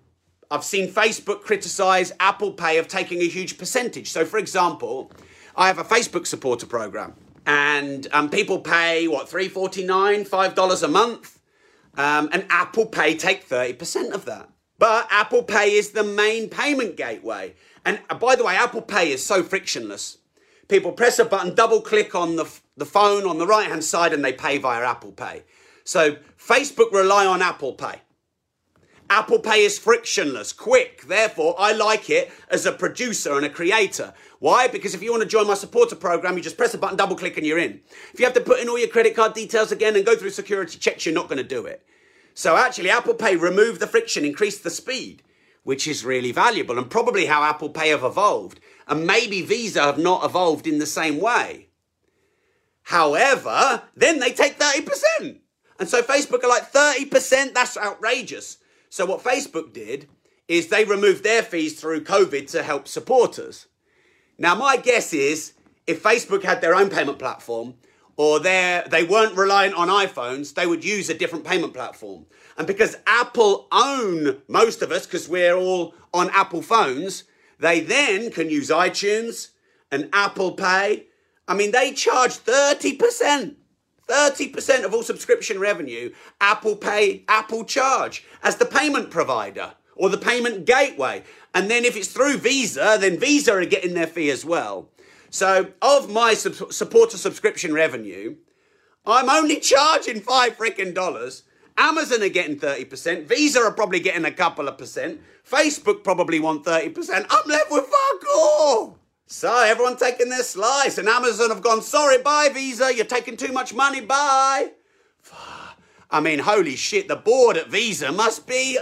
I've 0.50 0.64
seen 0.64 0.90
Facebook 0.90 1.42
criticize 1.42 2.12
Apple 2.18 2.52
Pay 2.52 2.78
of 2.78 2.88
taking 2.88 3.20
a 3.20 3.28
huge 3.28 3.58
percentage. 3.58 4.10
So, 4.10 4.24
for 4.24 4.38
example, 4.38 5.12
I 5.56 5.66
have 5.66 5.78
a 5.78 5.84
Facebook 5.84 6.26
supporter 6.26 6.66
program, 6.66 7.14
and 7.46 8.06
um, 8.12 8.30
people 8.30 8.58
pay 8.60 9.06
what 9.08 9.28
three 9.28 9.48
forty 9.48 9.84
nine, 9.84 10.24
five 10.24 10.54
dollars 10.54 10.82
a 10.82 10.88
month, 10.88 11.40
um, 11.96 12.28
and 12.32 12.46
Apple 12.50 12.86
Pay 12.86 13.16
take 13.16 13.44
thirty 13.44 13.72
percent 13.72 14.12
of 14.12 14.24
that. 14.24 14.48
But 14.78 15.06
Apple 15.10 15.42
Pay 15.42 15.72
is 15.72 15.90
the 15.90 16.04
main 16.04 16.48
payment 16.48 16.96
gateway, 16.96 17.54
and 17.84 18.00
uh, 18.08 18.14
by 18.14 18.34
the 18.34 18.44
way, 18.44 18.56
Apple 18.56 18.82
Pay 18.82 19.12
is 19.12 19.24
so 19.24 19.42
frictionless. 19.42 20.18
People 20.68 20.92
press 20.92 21.18
a 21.18 21.24
button, 21.24 21.54
double 21.54 21.80
click 21.80 22.14
on 22.14 22.36
the 22.36 22.44
the 22.80 22.84
phone 22.84 23.24
on 23.24 23.38
the 23.38 23.46
right 23.46 23.68
hand 23.68 23.84
side, 23.84 24.12
and 24.12 24.24
they 24.24 24.32
pay 24.32 24.58
via 24.58 24.84
Apple 24.84 25.12
Pay. 25.12 25.44
So 25.84 26.16
Facebook 26.36 26.90
rely 26.92 27.24
on 27.26 27.42
Apple 27.42 27.74
Pay. 27.74 28.00
Apple 29.08 29.40
Pay 29.40 29.64
is 29.64 29.76
frictionless, 29.76 30.52
quick. 30.52 31.02
Therefore, 31.02 31.56
I 31.58 31.72
like 31.72 32.10
it 32.10 32.30
as 32.48 32.64
a 32.64 32.70
producer 32.70 33.36
and 33.36 33.44
a 33.44 33.50
creator. 33.50 34.14
Why? 34.38 34.68
Because 34.68 34.94
if 34.94 35.02
you 35.02 35.10
want 35.10 35.24
to 35.24 35.28
join 35.28 35.48
my 35.48 35.54
supporter 35.54 35.96
program, 35.96 36.36
you 36.36 36.42
just 36.44 36.56
press 36.56 36.74
a 36.74 36.78
button, 36.78 36.96
double 36.96 37.16
click, 37.16 37.36
and 37.36 37.44
you're 37.44 37.58
in. 37.58 37.80
If 38.14 38.20
you 38.20 38.24
have 38.24 38.34
to 38.34 38.40
put 38.40 38.60
in 38.60 38.68
all 38.68 38.78
your 38.78 38.88
credit 38.88 39.16
card 39.16 39.34
details 39.34 39.72
again 39.72 39.96
and 39.96 40.06
go 40.06 40.14
through 40.14 40.30
security 40.30 40.78
checks, 40.78 41.04
you're 41.04 41.14
not 41.14 41.28
going 41.28 41.38
to 41.38 41.44
do 41.44 41.66
it. 41.66 41.84
So 42.34 42.56
actually, 42.56 42.90
Apple 42.90 43.14
Pay 43.14 43.34
removed 43.34 43.80
the 43.80 43.88
friction, 43.88 44.24
increased 44.24 44.62
the 44.62 44.70
speed, 44.70 45.24
which 45.64 45.88
is 45.88 46.04
really 46.04 46.30
valuable 46.30 46.78
and 46.78 46.88
probably 46.88 47.26
how 47.26 47.42
Apple 47.42 47.70
Pay 47.70 47.88
have 47.88 48.04
evolved. 48.04 48.60
And 48.86 49.08
maybe 49.08 49.42
Visa 49.42 49.82
have 49.82 49.98
not 49.98 50.24
evolved 50.24 50.68
in 50.68 50.78
the 50.78 50.86
same 50.86 51.20
way. 51.20 51.69
However, 52.82 53.82
then 53.94 54.18
they 54.18 54.32
take 54.32 54.58
30%. 54.58 55.38
And 55.78 55.88
so 55.88 56.02
Facebook 56.02 56.44
are 56.44 56.48
like, 56.48 56.72
30%? 56.72 57.54
That's 57.54 57.76
outrageous. 57.76 58.58
So 58.88 59.06
what 59.06 59.22
Facebook 59.22 59.72
did 59.72 60.08
is 60.48 60.66
they 60.68 60.84
removed 60.84 61.22
their 61.22 61.42
fees 61.42 61.80
through 61.80 62.04
COVID 62.04 62.50
to 62.50 62.62
help 62.62 62.88
supporters. 62.88 63.66
Now 64.36 64.54
my 64.54 64.76
guess 64.76 65.12
is 65.12 65.52
if 65.86 66.02
Facebook 66.02 66.42
had 66.42 66.60
their 66.60 66.74
own 66.74 66.90
payment 66.90 67.18
platform 67.18 67.74
or 68.16 68.40
they 68.40 69.06
weren't 69.08 69.36
reliant 69.36 69.74
on 69.74 69.88
iPhones, 69.88 70.54
they 70.54 70.66
would 70.66 70.84
use 70.84 71.08
a 71.08 71.14
different 71.14 71.44
payment 71.44 71.72
platform. 71.72 72.26
And 72.58 72.66
because 72.66 72.96
Apple 73.06 73.68
own 73.70 74.42
most 74.48 74.82
of 74.82 74.90
us, 74.90 75.06
because 75.06 75.28
we're 75.28 75.54
all 75.54 75.94
on 76.12 76.28
Apple 76.30 76.62
phones, 76.62 77.24
they 77.58 77.80
then 77.80 78.30
can 78.30 78.50
use 78.50 78.70
iTunes 78.70 79.50
and 79.90 80.08
Apple 80.12 80.52
Pay. 80.52 81.06
I 81.50 81.54
mean, 81.54 81.72
they 81.72 81.92
charge 81.92 82.36
30%. 82.38 83.56
30% 84.08 84.84
of 84.84 84.94
all 84.94 85.02
subscription 85.02 85.58
revenue, 85.58 86.12
Apple 86.40 86.76
Pay, 86.76 87.24
Apple 87.28 87.64
charge 87.64 88.24
as 88.42 88.56
the 88.56 88.64
payment 88.64 89.10
provider 89.10 89.74
or 89.96 90.08
the 90.08 90.18
payment 90.18 90.64
gateway. 90.64 91.24
And 91.52 91.68
then 91.68 91.84
if 91.84 91.96
it's 91.96 92.08
through 92.08 92.38
Visa, 92.38 92.98
then 93.00 93.18
Visa 93.18 93.52
are 93.52 93.64
getting 93.64 93.94
their 93.94 94.06
fee 94.06 94.30
as 94.30 94.44
well. 94.44 94.90
So 95.28 95.72
of 95.82 96.08
my 96.08 96.34
sub- 96.34 96.72
supporter 96.72 97.16
subscription 97.16 97.74
revenue, 97.74 98.36
I'm 99.04 99.28
only 99.28 99.58
charging 99.58 100.20
five 100.20 100.56
freaking 100.56 100.94
dollars. 100.94 101.42
Amazon 101.76 102.22
are 102.22 102.28
getting 102.28 102.58
30%. 102.58 103.26
Visa 103.26 103.60
are 103.60 103.72
probably 103.72 104.00
getting 104.00 104.24
a 104.24 104.32
couple 104.32 104.68
of 104.68 104.78
percent. 104.78 105.20
Facebook 105.48 106.04
probably 106.04 106.38
want 106.38 106.64
30%. 106.64 107.26
I'm 107.28 107.48
left 107.48 107.72
with 107.72 107.86
fuck 107.86 108.22
all. 108.36 108.99
So 109.32 109.62
everyone 109.62 109.96
taking 109.96 110.28
their 110.28 110.42
slice, 110.42 110.98
and 110.98 111.08
Amazon 111.08 111.50
have 111.50 111.62
gone, 111.62 111.82
sorry, 111.82 112.18
bye, 112.18 112.48
Visa, 112.52 112.92
you're 112.92 113.04
taking 113.04 113.36
too 113.36 113.52
much 113.52 113.72
money, 113.72 114.00
bye. 114.00 114.72
I 116.10 116.18
mean, 116.18 116.40
holy 116.40 116.74
shit, 116.74 117.06
the 117.06 117.14
board 117.14 117.56
at 117.56 117.68
Visa 117.68 118.10
must 118.10 118.48
be 118.48 118.76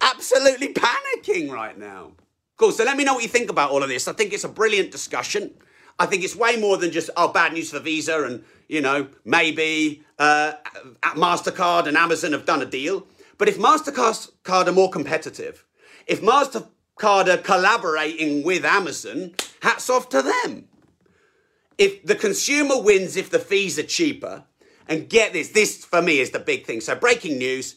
absolutely 0.00 0.72
panicking 0.72 1.50
right 1.50 1.76
now. 1.76 2.12
Cool, 2.56 2.70
so 2.70 2.84
let 2.84 2.96
me 2.96 3.02
know 3.02 3.14
what 3.14 3.24
you 3.24 3.28
think 3.28 3.50
about 3.50 3.72
all 3.72 3.82
of 3.82 3.88
this. 3.88 4.06
I 4.06 4.12
think 4.12 4.32
it's 4.32 4.44
a 4.44 4.48
brilliant 4.48 4.92
discussion. 4.92 5.54
I 5.98 6.06
think 6.06 6.22
it's 6.22 6.36
way 6.36 6.54
more 6.54 6.76
than 6.76 6.92
just, 6.92 7.10
oh, 7.16 7.32
bad 7.32 7.52
news 7.52 7.72
for 7.72 7.80
Visa 7.80 8.22
and, 8.22 8.44
you 8.68 8.80
know, 8.80 9.08
maybe 9.24 10.04
uh, 10.20 10.52
MasterCard 11.02 11.88
and 11.88 11.96
Amazon 11.96 12.30
have 12.30 12.46
done 12.46 12.62
a 12.62 12.66
deal. 12.66 13.08
But 13.38 13.48
if 13.48 13.58
MasterCard 13.58 14.68
are 14.68 14.72
more 14.72 14.88
competitive, 14.88 15.64
if 16.06 16.22
Master 16.22 16.62
Carter 17.00 17.38
collaborating 17.38 18.42
with 18.42 18.62
Amazon, 18.62 19.34
hats 19.62 19.88
off 19.88 20.10
to 20.10 20.20
them. 20.20 20.68
If 21.78 22.04
the 22.04 22.14
consumer 22.14 22.78
wins 22.78 23.16
if 23.16 23.30
the 23.30 23.38
fees 23.38 23.78
are 23.78 23.84
cheaper, 23.84 24.44
and 24.86 25.08
get 25.08 25.32
this, 25.32 25.48
this 25.48 25.82
for 25.82 26.02
me 26.02 26.18
is 26.18 26.30
the 26.30 26.38
big 26.38 26.66
thing. 26.66 26.82
So, 26.82 26.94
breaking 26.94 27.38
news 27.38 27.76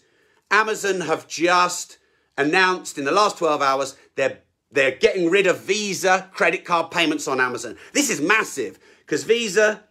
Amazon 0.52 1.02
have 1.02 1.26
just 1.30 2.00
announced 2.38 2.98
in 2.98 3.06
the 3.06 3.12
last 3.14 3.38
12 3.38 3.62
hours 3.62 3.96
they're, 4.16 4.40
they're 4.72 4.98
getting 4.98 5.30
rid 5.30 5.48
of 5.48 5.62
Visa 5.62 6.30
credit 6.34 6.66
card 6.66 6.92
payments 6.92 7.26
on 7.26 7.40
Amazon. 7.40 7.78
This 7.94 8.10
is 8.10 8.20
massive 8.20 8.78
because 9.06 9.24
Visa, 9.24 9.86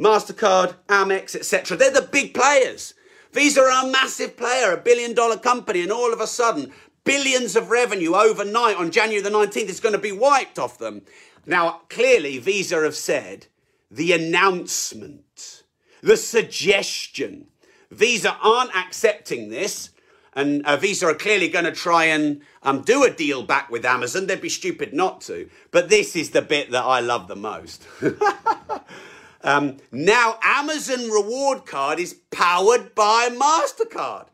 MasterCard, 0.00 0.74
Amex, 0.88 1.36
etc., 1.36 1.76
they're 1.76 1.90
the 1.90 2.08
big 2.10 2.32
players. 2.32 2.94
Visa 3.32 3.60
are 3.60 3.86
a 3.86 3.90
massive 3.90 4.38
player, 4.38 4.72
a 4.72 4.78
billion 4.78 5.12
dollar 5.12 5.36
company, 5.36 5.82
and 5.82 5.92
all 5.92 6.12
of 6.14 6.20
a 6.20 6.26
sudden, 6.26 6.72
billions 7.04 7.54
of 7.56 7.70
revenue 7.70 8.14
overnight 8.14 8.76
on 8.76 8.90
January 8.90 9.22
the 9.22 9.30
19th 9.30 9.68
is 9.68 9.80
going 9.80 9.92
to 9.94 9.98
be 9.98 10.12
wiped 10.12 10.58
off 10.58 10.78
them. 10.78 11.02
Now, 11.46 11.82
clearly, 11.88 12.38
Visa 12.38 12.82
have 12.82 12.96
said 12.96 13.46
the 13.90 14.12
announcement, 14.12 15.62
the 16.02 16.16
suggestion. 16.16 17.46
Visa 17.90 18.36
aren't 18.42 18.74
accepting 18.74 19.50
this, 19.50 19.90
and 20.34 20.64
uh, 20.66 20.76
Visa 20.76 21.06
are 21.06 21.14
clearly 21.14 21.48
going 21.48 21.64
to 21.64 21.72
try 21.72 22.06
and 22.06 22.40
um, 22.62 22.82
do 22.82 23.04
a 23.04 23.10
deal 23.10 23.42
back 23.42 23.70
with 23.70 23.84
Amazon. 23.84 24.26
They'd 24.26 24.40
be 24.40 24.48
stupid 24.48 24.92
not 24.92 25.20
to. 25.22 25.48
But 25.70 25.88
this 25.88 26.16
is 26.16 26.30
the 26.30 26.42
bit 26.42 26.70
that 26.72 26.82
I 26.82 27.00
love 27.00 27.28
the 27.28 27.36
most. 27.36 27.86
um, 29.44 29.76
now, 29.92 30.38
Amazon 30.42 31.08
Reward 31.10 31.66
Card 31.66 32.00
is 32.00 32.14
powered 32.32 32.94
by 32.94 33.28
MasterCard. 33.28 34.26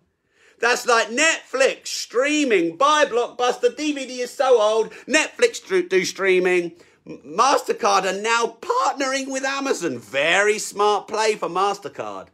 That's 0.61 0.87
like 0.87 1.09
Netflix 1.09 1.87
streaming, 1.87 2.77
buy 2.77 3.07
Blockbuster, 3.07 3.75
DVD 3.75 4.20
is 4.20 4.31
so 4.31 4.61
old, 4.61 4.92
Netflix 5.09 5.88
do, 5.88 6.05
streaming. 6.05 6.73
MasterCard 7.07 8.05
are 8.05 8.20
now 8.20 8.59
partnering 8.61 9.31
with 9.31 9.42
Amazon. 9.42 9.99
Very 9.99 10.59
smart 10.59 11.09
play 11.09 11.35
for 11.35 11.49
MasterCard. 11.49 12.29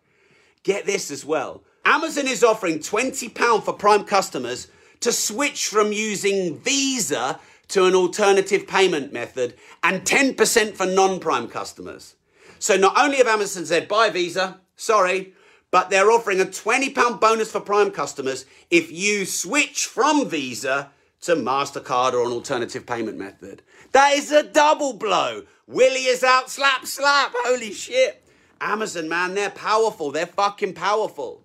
Get 0.64 0.86
this 0.86 1.12
as 1.12 1.24
well. 1.24 1.62
Amazon 1.84 2.26
is 2.26 2.42
offering 2.42 2.80
£20 2.80 3.62
for 3.62 3.72
Prime 3.72 4.02
customers 4.02 4.66
to 5.00 5.12
switch 5.12 5.68
from 5.68 5.92
using 5.92 6.58
Visa 6.58 7.38
to 7.68 7.84
an 7.84 7.94
alternative 7.94 8.66
payment 8.66 9.12
method 9.12 9.54
and 9.84 10.02
10% 10.02 10.74
for 10.74 10.86
non 10.86 11.20
Prime 11.20 11.46
customers. 11.46 12.16
So 12.58 12.76
not 12.76 12.98
only 12.98 13.18
have 13.18 13.28
Amazon 13.28 13.66
said 13.66 13.86
buy 13.86 14.10
Visa, 14.10 14.60
sorry, 14.74 15.34
but 15.70 15.90
they're 15.90 16.10
offering 16.10 16.40
a 16.40 16.44
£20 16.44 17.20
bonus 17.20 17.50
for 17.50 17.60
Prime 17.60 17.90
customers 17.90 18.46
if 18.70 18.90
you 18.90 19.24
switch 19.24 19.86
from 19.86 20.28
Visa 20.28 20.90
to 21.22 21.34
MasterCard 21.34 22.12
or 22.12 22.24
an 22.24 22.32
alternative 22.32 22.86
payment 22.86 23.18
method. 23.18 23.62
That 23.92 24.12
is 24.14 24.30
a 24.30 24.42
double 24.42 24.92
blow. 24.92 25.42
Willie 25.66 26.06
is 26.06 26.22
out, 26.22 26.50
slap, 26.50 26.86
slap. 26.86 27.32
Holy 27.34 27.72
shit. 27.72 28.22
Amazon, 28.60 29.08
man, 29.08 29.34
they're 29.34 29.50
powerful. 29.50 30.10
They're 30.10 30.26
fucking 30.26 30.74
powerful. 30.74 31.42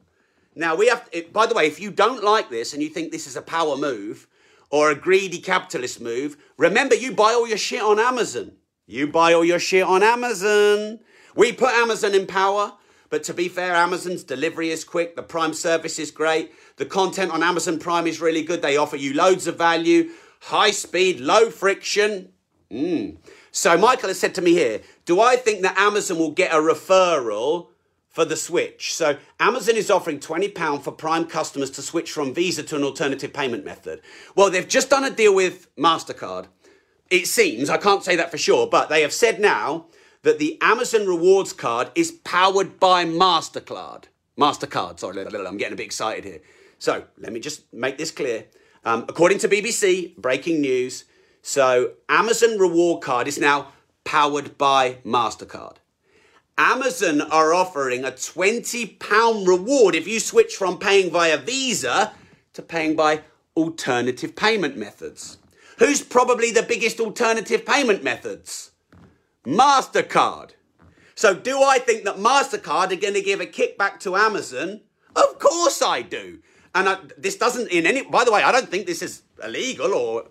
Now, 0.56 0.76
we 0.76 0.88
have, 0.88 1.10
by 1.32 1.46
the 1.46 1.56
way, 1.56 1.66
if 1.66 1.80
you 1.80 1.92
don't 1.92 2.24
like 2.24 2.50
this 2.50 2.74
and 2.74 2.84
you 2.84 2.90
think 2.90 3.12
this 3.12 3.28
is 3.28 3.36
a 3.36 3.42
power 3.42 3.78
move 3.78 4.28
or 4.70 4.92
a 4.92 4.96
greedy 4.96 5.40
capitalist 5.40 6.02
move, 6.02 6.38
remember 6.58 6.94
you 6.96 7.14
buy 7.14 7.32
all 7.34 7.48
your 7.48 7.58
shit 7.58 7.82
on 7.82 8.00
Amazon. 8.00 8.54
You 8.86 9.08
buy 9.08 9.34
all 9.34 9.46
your 9.46 9.60
shit 9.60 9.84
on 9.84 10.04
Amazon. 10.04 11.00
We 11.36 11.54
put 11.54 11.74
Amazon 11.74 12.14
in 12.14 12.28
power. 12.28 12.74
But 13.12 13.24
to 13.26 13.34
be 13.34 13.50
fair, 13.50 13.76
Amazon's 13.76 14.24
delivery 14.24 14.72
is 14.72 14.86
quick, 14.86 15.18
the 15.18 15.22
Prime 15.22 15.54
service 15.54 16.00
is 16.00 16.12
great, 16.12 16.54
the 16.78 16.86
content 16.86 17.32
on 17.32 17.44
Amazon 17.44 17.78
Prime 17.78 18.08
is 18.08 18.22
really 18.22 18.42
good. 18.42 18.62
They 18.62 18.78
offer 18.78 18.96
you 18.96 19.14
loads 19.14 19.48
of 19.48 19.58
value, 19.58 20.12
high 20.44 20.72
speed, 20.72 21.20
low 21.20 21.50
friction. 21.50 22.30
Mm. 22.72 23.18
So 23.52 23.78
Michael 23.78 24.08
has 24.08 24.20
said 24.20 24.34
to 24.36 24.42
me 24.42 24.54
here, 24.54 24.80
do 25.04 25.20
I 25.20 25.36
think 25.36 25.62
that 25.62 25.78
Amazon 25.78 26.20
will 26.20 26.32
get 26.32 26.54
a 26.54 26.56
referral 26.56 27.68
for 28.08 28.24
the 28.24 28.38
switch? 28.38 28.94
So 28.94 29.18
Amazon 29.42 29.76
is 29.76 29.92
offering 29.92 30.20
£20 30.20 30.82
for 30.82 30.94
Prime 30.94 31.26
customers 31.26 31.70
to 31.72 31.82
switch 31.82 32.14
from 32.14 32.34
Visa 32.34 32.64
to 32.64 32.78
an 32.78 32.84
alternative 32.84 33.34
payment 33.34 33.66
method. 33.66 34.00
Well, 34.38 34.50
they've 34.50 34.66
just 34.66 34.90
done 34.90 35.04
a 35.04 35.10
deal 35.10 35.36
with 35.36 35.68
MasterCard. 35.76 36.46
It 37.10 37.28
seems, 37.28 37.70
I 37.70 37.76
can't 37.76 38.06
say 38.06 38.16
that 38.16 38.32
for 38.32 38.38
sure, 38.38 38.68
but 38.68 38.88
they 38.88 39.02
have 39.02 39.12
said 39.12 39.42
now 39.42 39.88
that 40.24 40.40
the 40.40 40.58
Amazon 40.62 41.08
rewards 41.08 41.54
card 41.54 41.92
is 41.96 42.12
powered 42.12 42.80
by 42.80 43.06
MasterCard. 43.06 44.06
MasterCard, 44.38 45.00
sorry, 45.00 45.22
I'm 45.22 45.58
getting 45.58 45.74
a 45.74 45.78
bit 45.78 45.86
excited 45.86 46.24
here. 46.24 46.42
So 46.80 47.04
let 47.18 47.34
me 47.34 47.40
just 47.40 47.72
make 47.74 47.98
this 47.98 48.12
clear. 48.12 48.46
Um, 48.84 49.06
according 49.08 49.40
to 49.40 49.48
BBC, 49.48 50.16
breaking 50.18 50.62
news. 50.62 51.06
So 51.42 51.94
Amazon 52.10 52.58
reward 52.58 53.04
card 53.04 53.28
is 53.28 53.40
now 53.40 53.74
powered 54.04 54.58
by 54.58 54.98
MasterCard. 55.06 55.78
Amazon 56.58 57.22
are 57.22 57.54
offering 57.54 58.04
a 58.04 58.12
£20 58.12 59.48
reward 59.48 59.96
if 59.96 60.08
you 60.08 60.20
switch 60.20 60.56
from 60.56 60.78
paying 60.78 61.10
via 61.10 61.38
Visa 61.38 62.14
to 62.54 62.62
paying 62.62 62.96
by 62.96 63.22
alternative 63.56 64.36
payment 64.36 64.78
methods. 64.78 65.38
Who's 65.80 66.02
probably 66.02 66.52
the 66.52 66.64
biggest 66.64 67.00
alternative 67.00 67.66
payment 67.66 68.04
methods? 68.04 68.72
MasterCard. 69.46 70.52
So, 71.16 71.34
do 71.34 71.62
I 71.62 71.80
think 71.80 72.04
that 72.06 72.18
MasterCard 72.18 72.92
are 72.92 72.96
going 72.96 73.14
to 73.14 73.22
give 73.22 73.42
a 73.42 73.46
kickback 73.46 74.00
to 74.02 74.16
Amazon? 74.16 74.82
Of 75.16 75.40
course 75.40 75.82
I 75.82 76.04
do. 76.04 76.40
And 76.74 76.88
I, 76.88 76.98
this 77.18 77.36
doesn't, 77.36 77.70
in 77.70 77.86
any, 77.86 78.04
by 78.04 78.24
the 78.24 78.32
way, 78.32 78.44
I 78.44 78.52
don't 78.52 78.70
think 78.70 78.86
this 78.86 79.02
is 79.02 79.24
illegal 79.44 79.94
or 79.94 80.26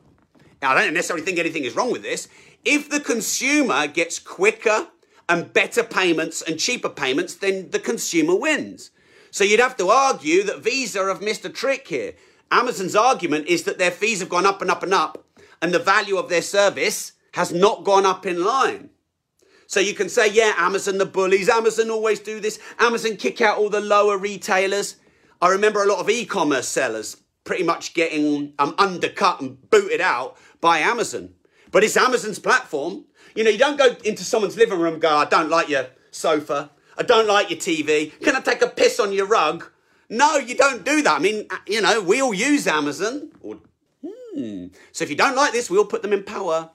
I 0.62 0.74
don't 0.74 0.94
necessarily 0.94 1.24
think 1.24 1.38
anything 1.38 1.64
is 1.64 1.76
wrong 1.76 1.92
with 1.92 2.02
this. 2.02 2.28
If 2.64 2.88
the 2.88 3.00
consumer 3.00 3.86
gets 3.86 4.18
quicker 4.18 4.88
and 5.28 5.52
better 5.52 5.82
payments 5.82 6.42
and 6.42 6.58
cheaper 6.58 6.88
payments, 6.88 7.34
then 7.34 7.70
the 7.70 7.78
consumer 7.78 8.36
wins. 8.36 8.90
So 9.30 9.44
you'd 9.44 9.60
have 9.60 9.76
to 9.78 9.88
argue 9.88 10.42
that 10.44 10.62
Visa 10.62 11.04
have 11.06 11.22
missed 11.22 11.44
a 11.44 11.50
trick 11.50 11.88
here. 11.88 12.14
Amazon's 12.50 12.96
argument 12.96 13.46
is 13.46 13.64
that 13.64 13.78
their 13.78 13.90
fees 13.90 14.20
have 14.20 14.28
gone 14.28 14.46
up 14.46 14.60
and 14.60 14.70
up 14.70 14.82
and 14.82 14.92
up, 14.92 15.24
and 15.62 15.72
the 15.72 15.78
value 15.78 16.16
of 16.16 16.28
their 16.28 16.42
service 16.42 17.12
has 17.34 17.52
not 17.52 17.84
gone 17.84 18.04
up 18.04 18.26
in 18.26 18.44
line. 18.44 18.90
So 19.70 19.78
you 19.78 19.94
can 19.94 20.08
say, 20.08 20.28
yeah, 20.28 20.52
Amazon 20.56 20.98
the 20.98 21.06
bullies. 21.06 21.48
Amazon 21.48 21.92
always 21.92 22.18
do 22.18 22.40
this. 22.40 22.58
Amazon 22.80 23.14
kick 23.14 23.40
out 23.40 23.56
all 23.56 23.70
the 23.70 23.80
lower 23.80 24.18
retailers. 24.18 24.96
I 25.40 25.50
remember 25.50 25.80
a 25.80 25.86
lot 25.86 26.00
of 26.00 26.10
e-commerce 26.10 26.66
sellers 26.66 27.18
pretty 27.44 27.62
much 27.62 27.94
getting 27.94 28.52
um, 28.58 28.74
undercut 28.78 29.40
and 29.40 29.70
booted 29.70 30.00
out 30.00 30.36
by 30.60 30.80
Amazon. 30.80 31.34
But 31.70 31.84
it's 31.84 31.96
Amazon's 31.96 32.40
platform. 32.40 33.04
You 33.36 33.44
know, 33.44 33.50
you 33.50 33.58
don't 33.58 33.78
go 33.78 33.94
into 34.04 34.24
someone's 34.24 34.56
living 34.56 34.80
room 34.80 34.94
and 34.94 35.02
go, 35.02 35.16
I 35.16 35.24
don't 35.26 35.48
like 35.48 35.68
your 35.68 35.86
sofa. 36.10 36.72
I 36.98 37.04
don't 37.04 37.28
like 37.28 37.48
your 37.48 37.60
TV. 37.60 38.20
Can 38.20 38.34
I 38.34 38.40
take 38.40 38.62
a 38.62 38.66
piss 38.68 38.98
on 38.98 39.12
your 39.12 39.26
rug? 39.26 39.70
No, 40.08 40.36
you 40.36 40.56
don't 40.56 40.84
do 40.84 41.00
that. 41.02 41.14
I 41.14 41.20
mean, 41.20 41.46
uh, 41.48 41.58
you 41.68 41.80
know, 41.80 42.00
we 42.00 42.20
all 42.20 42.34
use 42.34 42.66
Amazon. 42.66 43.30
Or, 43.40 43.58
hmm. 44.04 44.66
So 44.90 45.04
if 45.04 45.10
you 45.10 45.16
don't 45.16 45.36
like 45.36 45.52
this, 45.52 45.70
we'll 45.70 45.84
put 45.84 46.02
them 46.02 46.12
in 46.12 46.24
power. 46.24 46.70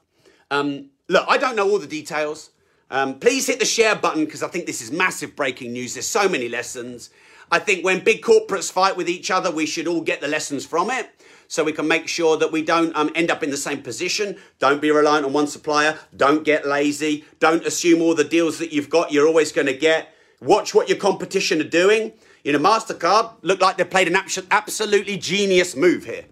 Um, 0.50 0.92
look, 1.10 1.26
I 1.28 1.38
don't 1.38 1.58
know 1.58 1.70
all 1.70 1.80
the 1.80 1.88
details. 1.88 2.52
Um, 2.92 3.20
please 3.20 3.48
hit 3.48 3.60
the 3.60 3.66
share 3.66 3.96
button 3.96 4.26
because 4.26 4.44
I 4.44 4.48
think 4.48 4.66
this 4.66 4.82
is 4.82 4.92
massive 4.92 5.36
breaking 5.36 5.74
news. 5.74 5.96
There's 5.96 6.08
so 6.08 6.30
many 6.30 6.50
lessons. 6.50 7.10
I 7.52 7.60
think 7.60 7.84
when 7.84 8.04
big 8.04 8.22
corporates 8.22 8.72
fight 8.72 8.98
with 8.98 9.10
each 9.10 9.32
other, 9.32 9.52
we 9.52 9.66
should 9.66 9.88
all 9.88 10.02
get 10.02 10.22
the 10.22 10.28
lessons 10.28 10.66
from 10.66 10.90
it 10.90 11.10
so 11.48 11.64
we 11.64 11.72
can 11.72 11.88
make 11.88 12.08
sure 12.08 12.38
that 12.38 12.52
we 12.52 12.62
don't 12.62 12.96
um, 12.96 13.12
end 13.16 13.30
up 13.30 13.44
in 13.44 13.52
the 13.52 13.58
same 13.58 13.82
position. 13.82 14.38
Don't 14.60 14.82
be 14.82 14.92
reliant 14.92 15.26
on 15.26 15.34
one 15.34 15.48
supplier. 15.48 16.00
Don't 16.16 16.44
get 16.44 16.66
lazy. 16.66 17.26
Don't 17.40 17.66
assume 17.66 18.02
all 18.02 18.16
the 18.16 18.24
deals 18.24 18.58
that 18.60 18.72
you've 18.72 18.90
got 18.90 19.12
you're 19.12 19.28
always 19.28 19.52
going 19.52 19.68
to 19.68 19.78
get. 19.78 20.14
Watch 20.42 20.74
what 20.74 20.90
your 20.90 20.98
competition 20.98 21.62
are 21.62 21.66
doing. 21.70 22.14
You 22.44 22.54
know, 22.54 22.60
MasterCard 22.60 23.32
looked 23.42 23.62
like 23.62 23.78
they 23.78 23.84
played 23.84 24.08
an 24.08 24.18
absolutely 24.52 25.18
genius 25.18 25.76
move 25.76 26.06
here. 26.06 26.26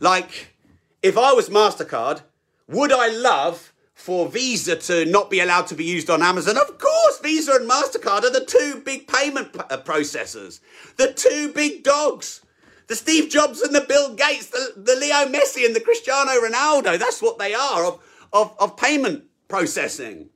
Like, 0.00 0.54
if 1.02 1.18
I 1.18 1.32
was 1.32 1.48
MasterCard, 1.48 2.22
would 2.68 2.92
I 2.92 3.08
love 3.08 3.71
for 4.02 4.28
Visa 4.28 4.74
to 4.74 5.04
not 5.04 5.30
be 5.30 5.38
allowed 5.38 5.68
to 5.68 5.76
be 5.76 5.84
used 5.84 6.10
on 6.10 6.24
Amazon. 6.24 6.56
Of 6.56 6.76
course, 6.76 7.20
Visa 7.22 7.52
and 7.52 7.70
MasterCard 7.70 8.24
are 8.24 8.32
the 8.32 8.44
two 8.44 8.82
big 8.84 9.06
payment 9.06 9.56
uh, 9.56 9.76
processors, 9.78 10.58
the 10.96 11.12
two 11.12 11.52
big 11.54 11.84
dogs. 11.84 12.40
The 12.88 12.96
Steve 12.96 13.30
Jobs 13.30 13.60
and 13.62 13.72
the 13.72 13.80
Bill 13.80 14.12
Gates, 14.14 14.48
the, 14.48 14.72
the 14.76 14.96
Leo 14.96 15.24
Messi 15.26 15.64
and 15.64 15.74
the 15.74 15.80
Cristiano 15.80 16.32
Ronaldo. 16.32 16.98
That's 16.98 17.22
what 17.22 17.38
they 17.38 17.54
are 17.54 17.86
of, 17.86 18.02
of, 18.32 18.54
of 18.58 18.76
payment 18.76 19.24
processing. 19.46 20.30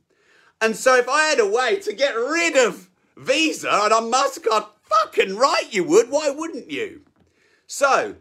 And 0.61 0.76
so 0.76 0.96
if 0.96 1.09
I 1.09 1.24
had 1.24 1.40
a 1.40 1.50
way 1.50 1.81
to 1.81 1.92
get 1.92 2.14
rid 2.14 2.57
of 2.57 2.88
Visa 3.16 3.68
and 3.68 3.92
on 3.92 4.12
MasterCard, 4.12 4.68
fucking 4.83 5.37
right 5.37 5.66
you 5.70 5.83
would. 5.83 6.09
Why 6.09 6.31
wouldn't 6.31 6.70
you? 6.70 7.02
So, 7.66 8.14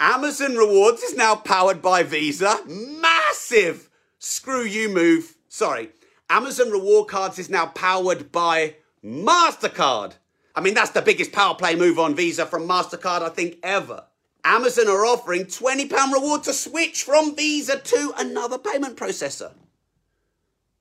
Amazon 0.00 0.56
Rewards 0.56 1.02
is 1.02 1.14
now 1.14 1.34
powered 1.34 1.82
by 1.82 2.02
Visa. 2.02 2.60
Massive 2.66 3.90
screw 4.24 4.64
you 4.64 4.88
move. 4.88 5.36
Sorry. 5.48 5.90
Amazon 6.30 6.70
Reward 6.70 7.08
Cards 7.08 7.38
is 7.38 7.50
now 7.50 7.66
powered 7.66 8.32
by 8.32 8.76
MasterCard. 9.04 10.14
I 10.56 10.60
mean, 10.60 10.74
that's 10.74 10.90
the 10.90 11.02
biggest 11.02 11.32
power 11.32 11.54
play 11.54 11.74
move 11.74 11.98
on 11.98 12.14
Visa 12.14 12.46
from 12.46 12.66
MasterCard, 12.66 13.22
I 13.22 13.28
think, 13.28 13.58
ever. 13.62 14.04
Amazon 14.44 14.88
are 14.88 15.04
offering 15.04 15.44
£20 15.44 16.12
reward 16.12 16.42
to 16.44 16.52
switch 16.52 17.02
from 17.02 17.34
Visa 17.34 17.78
to 17.78 18.12
another 18.16 18.58
payment 18.58 18.96
processor. 18.96 19.52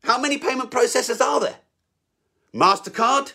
How 0.03 0.19
many 0.19 0.37
payment 0.37 0.69
processors 0.69 1.21
are 1.21 1.39
there? 1.39 1.55
MasterCard? 2.53 3.33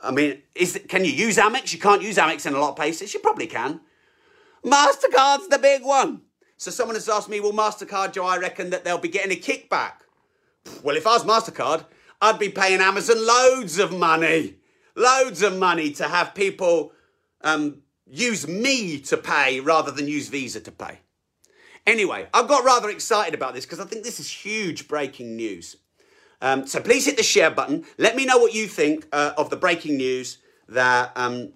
I 0.00 0.10
mean, 0.10 0.42
is 0.54 0.78
can 0.88 1.04
you 1.04 1.12
use 1.12 1.38
Amex? 1.38 1.72
You 1.72 1.78
can't 1.78 2.02
use 2.02 2.16
Amex 2.18 2.46
in 2.46 2.54
a 2.54 2.58
lot 2.58 2.70
of 2.70 2.76
places. 2.76 3.14
You 3.14 3.20
probably 3.20 3.46
can. 3.46 3.80
MasterCard's 4.64 5.48
the 5.48 5.58
big 5.60 5.82
one. 5.82 6.22
So 6.56 6.70
someone 6.70 6.96
has 6.96 7.08
asked 7.08 7.28
me, 7.28 7.40
well, 7.40 7.52
MasterCard, 7.52 8.12
do 8.12 8.22
I 8.22 8.38
reckon 8.38 8.70
that 8.70 8.84
they'll 8.84 8.98
be 8.98 9.08
getting 9.08 9.32
a 9.32 9.40
kickback? 9.40 9.92
Well, 10.82 10.96
if 10.96 11.06
I 11.06 11.12
was 11.12 11.24
MasterCard, 11.24 11.84
I'd 12.20 12.38
be 12.38 12.48
paying 12.48 12.80
Amazon 12.80 13.26
loads 13.26 13.78
of 13.78 13.92
money, 13.92 14.56
loads 14.94 15.42
of 15.42 15.58
money 15.58 15.90
to 15.92 16.04
have 16.08 16.34
people 16.34 16.92
um, 17.42 17.82
use 18.06 18.48
me 18.48 18.98
to 19.00 19.16
pay 19.16 19.60
rather 19.60 19.90
than 19.90 20.08
use 20.08 20.28
Visa 20.28 20.60
to 20.60 20.72
pay. 20.72 21.00
Anyway, 21.86 22.26
I've 22.32 22.48
got 22.48 22.64
rather 22.64 22.88
excited 22.88 23.34
about 23.34 23.52
this 23.52 23.66
because 23.66 23.80
I 23.80 23.84
think 23.84 24.04
this 24.04 24.18
is 24.18 24.30
huge 24.30 24.88
breaking 24.88 25.36
news. 25.36 25.76
Um, 26.40 26.66
so 26.66 26.80
please 26.80 27.04
hit 27.04 27.16
the 27.16 27.22
share 27.22 27.50
button. 27.50 27.84
Let 27.98 28.16
me 28.16 28.24
know 28.24 28.38
what 28.38 28.54
you 28.54 28.66
think 28.66 29.06
uh, 29.12 29.32
of 29.36 29.50
the 29.50 29.56
breaking 29.56 29.96
news 29.96 30.38
that 30.68 31.12
um, 31.16 31.52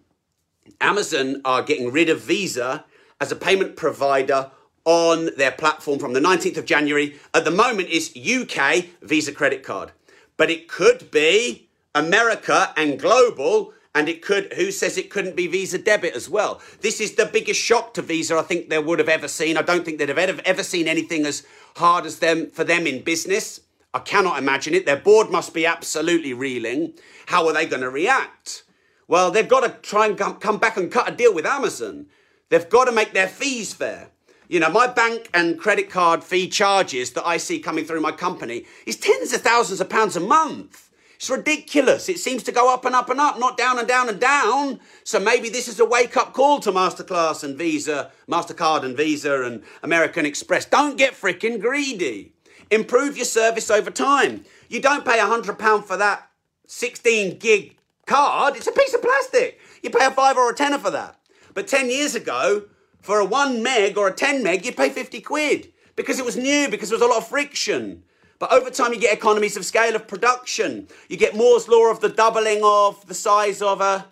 Amazon 0.80 1.40
are 1.44 1.62
getting 1.62 1.90
rid 1.90 2.10
of 2.10 2.20
Visa 2.20 2.84
as 3.20 3.32
a 3.32 3.36
payment 3.36 3.76
provider 3.76 4.50
on 4.88 5.28
their 5.36 5.50
platform 5.50 5.98
from 5.98 6.14
the 6.14 6.20
19th 6.20 6.56
of 6.56 6.64
January. 6.64 7.16
At 7.34 7.44
the 7.44 7.50
moment, 7.50 7.88
it's 7.90 8.16
UK 8.16 8.86
Visa 9.02 9.32
credit 9.32 9.62
card, 9.62 9.92
but 10.38 10.50
it 10.50 10.66
could 10.66 11.10
be 11.10 11.68
America 11.94 12.72
and 12.74 12.98
global 12.98 13.74
And 13.94 14.08
it 14.08 14.22
could, 14.22 14.52
who 14.52 14.70
says 14.70 14.96
it 14.96 15.10
couldn't 15.10 15.34
be 15.34 15.46
Visa 15.46 15.76
debit 15.76 16.14
as 16.14 16.28
well? 16.28 16.60
This 16.82 17.00
is 17.00 17.16
the 17.16 17.26
biggest 17.26 17.60
shock 17.60 17.94
to 17.94 18.02
Visa 18.02 18.36
I 18.36 18.42
think 18.42 18.68
they 18.68 18.78
would 18.78 18.98
have 18.98 19.08
ever 19.08 19.26
seen. 19.26 19.56
I 19.56 19.62
don't 19.62 19.84
think 19.84 19.98
they'd 19.98 20.08
have 20.08 20.18
ever, 20.18 20.40
ever 20.44 20.62
seen 20.62 20.86
anything 20.86 21.26
as 21.26 21.44
hard 21.76 22.06
as 22.06 22.20
them 22.20 22.50
for 22.50 22.64
them 22.64 22.86
in 22.86 23.02
business. 23.02 23.60
I 23.92 23.98
cannot 23.98 24.38
imagine 24.38 24.74
it. 24.74 24.86
Their 24.86 24.96
board 24.96 25.30
must 25.30 25.52
be 25.52 25.66
absolutely 25.66 26.32
reeling. 26.32 26.94
How 27.26 27.46
are 27.48 27.52
they 27.52 27.66
going 27.66 27.82
to 27.82 27.90
react? 27.90 28.62
Well, 29.08 29.30
they've 29.30 29.48
got 29.48 29.64
to 29.64 29.70
try 29.80 30.06
and 30.06 30.16
come 30.16 30.58
back 30.58 30.76
and 30.76 30.92
cut 30.92 31.08
a 31.08 31.16
deal 31.16 31.34
with 31.34 31.46
Amazon. 31.46 32.06
They've 32.50 32.68
got 32.68 32.84
to 32.84 32.92
make 32.92 33.14
their 33.14 33.28
fees 33.28 33.74
fair. 33.74 34.10
You 34.48 34.60
know, 34.60 34.70
my 34.70 34.86
bank 34.86 35.28
and 35.34 35.58
credit 35.58 35.90
card 35.90 36.24
fee 36.24 36.48
charges 36.48 37.12
that 37.12 37.26
I 37.26 37.36
see 37.36 37.60
coming 37.60 37.84
through 37.84 38.00
my 38.00 38.12
company 38.12 38.64
is 38.86 38.96
tens 38.96 39.32
of 39.32 39.42
thousands 39.42 39.80
of 39.80 39.88
pounds 39.88 40.16
a 40.16 40.20
month. 40.20 40.90
It's 41.16 41.28
ridiculous. 41.28 42.08
It 42.08 42.18
seems 42.18 42.42
to 42.44 42.52
go 42.52 42.72
up 42.72 42.84
and 42.84 42.94
up 42.94 43.10
and 43.10 43.20
up, 43.20 43.38
not 43.38 43.56
down 43.56 43.78
and 43.78 43.86
down 43.86 44.08
and 44.08 44.18
down. 44.18 44.80
So 45.04 45.18
maybe 45.18 45.48
this 45.48 45.68
is 45.68 45.80
a 45.80 45.84
wake 45.84 46.16
up 46.16 46.32
call 46.32 46.60
to 46.60 46.72
Masterclass 46.72 47.44
and 47.44 47.58
Visa, 47.58 48.10
MasterCard 48.28 48.84
and 48.84 48.96
Visa 48.96 49.42
and 49.42 49.62
American 49.82 50.24
Express. 50.24 50.64
Don't 50.64 50.96
get 50.96 51.14
freaking 51.14 51.60
greedy. 51.60 52.32
Improve 52.70 53.16
your 53.16 53.26
service 53.26 53.70
over 53.70 53.90
time. 53.90 54.44
You 54.68 54.80
don't 54.80 55.04
pay 55.04 55.18
£100 55.18 55.84
for 55.84 55.96
that 55.96 56.30
16 56.68 57.38
gig 57.38 57.76
card, 58.06 58.56
it's 58.56 58.66
a 58.66 58.72
piece 58.72 58.94
of 58.94 59.02
plastic. 59.02 59.60
You 59.82 59.90
pay 59.90 60.06
a 60.06 60.10
five 60.10 60.36
or 60.36 60.50
a 60.50 60.54
tenner 60.54 60.78
for 60.78 60.90
that. 60.90 61.18
But 61.54 61.68
10 61.68 61.90
years 61.90 62.14
ago, 62.14 62.64
for 63.00 63.20
a 63.20 63.24
one 63.24 63.62
meg 63.62 63.96
or 63.96 64.08
a 64.08 64.14
10 64.14 64.42
meg, 64.42 64.64
you'd 64.64 64.76
pay 64.76 64.90
50 64.90 65.20
quid 65.20 65.72
because 65.96 66.18
it 66.18 66.24
was 66.24 66.36
new, 66.36 66.68
because 66.68 66.90
there 66.90 66.98
was 66.98 67.06
a 67.06 67.10
lot 67.10 67.18
of 67.18 67.28
friction. 67.28 68.04
But 68.38 68.52
over 68.52 68.70
time, 68.70 68.92
you 68.92 69.00
get 69.00 69.12
economies 69.12 69.56
of 69.56 69.64
scale 69.64 69.96
of 69.96 70.06
production. 70.06 70.88
You 71.08 71.16
get 71.16 71.34
Moore's 71.34 71.68
law 71.68 71.90
of 71.90 72.00
the 72.00 72.08
doubling 72.08 72.60
of 72.62 73.04
the 73.08 73.14
size 73.14 73.60
of 73.60 73.80
a, 73.80 74.06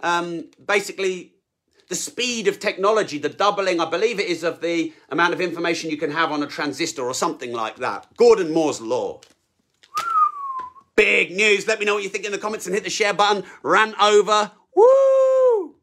um, 0.00 0.48
basically, 0.66 1.32
the 1.88 1.94
speed 1.94 2.46
of 2.46 2.60
technology, 2.60 3.18
the 3.18 3.30
doubling, 3.30 3.80
I 3.80 3.88
believe 3.88 4.20
it 4.20 4.28
is, 4.28 4.44
of 4.44 4.60
the 4.60 4.92
amount 5.08 5.32
of 5.32 5.40
information 5.40 5.90
you 5.90 5.96
can 5.96 6.10
have 6.10 6.30
on 6.30 6.42
a 6.42 6.46
transistor 6.46 7.02
or 7.02 7.14
something 7.14 7.52
like 7.52 7.76
that. 7.76 8.06
Gordon 8.16 8.52
Moore's 8.52 8.80
law. 8.80 9.20
Big 10.94 11.30
news. 11.32 11.66
Let 11.66 11.78
me 11.78 11.86
know 11.86 11.94
what 11.94 12.02
you 12.02 12.10
think 12.10 12.26
in 12.26 12.32
the 12.32 12.38
comments 12.38 12.66
and 12.66 12.74
hit 12.74 12.84
the 12.84 12.90
share 12.90 13.14
button. 13.14 13.44
Rant 13.62 13.94
over. 14.00 14.52
Woo! 14.76 15.74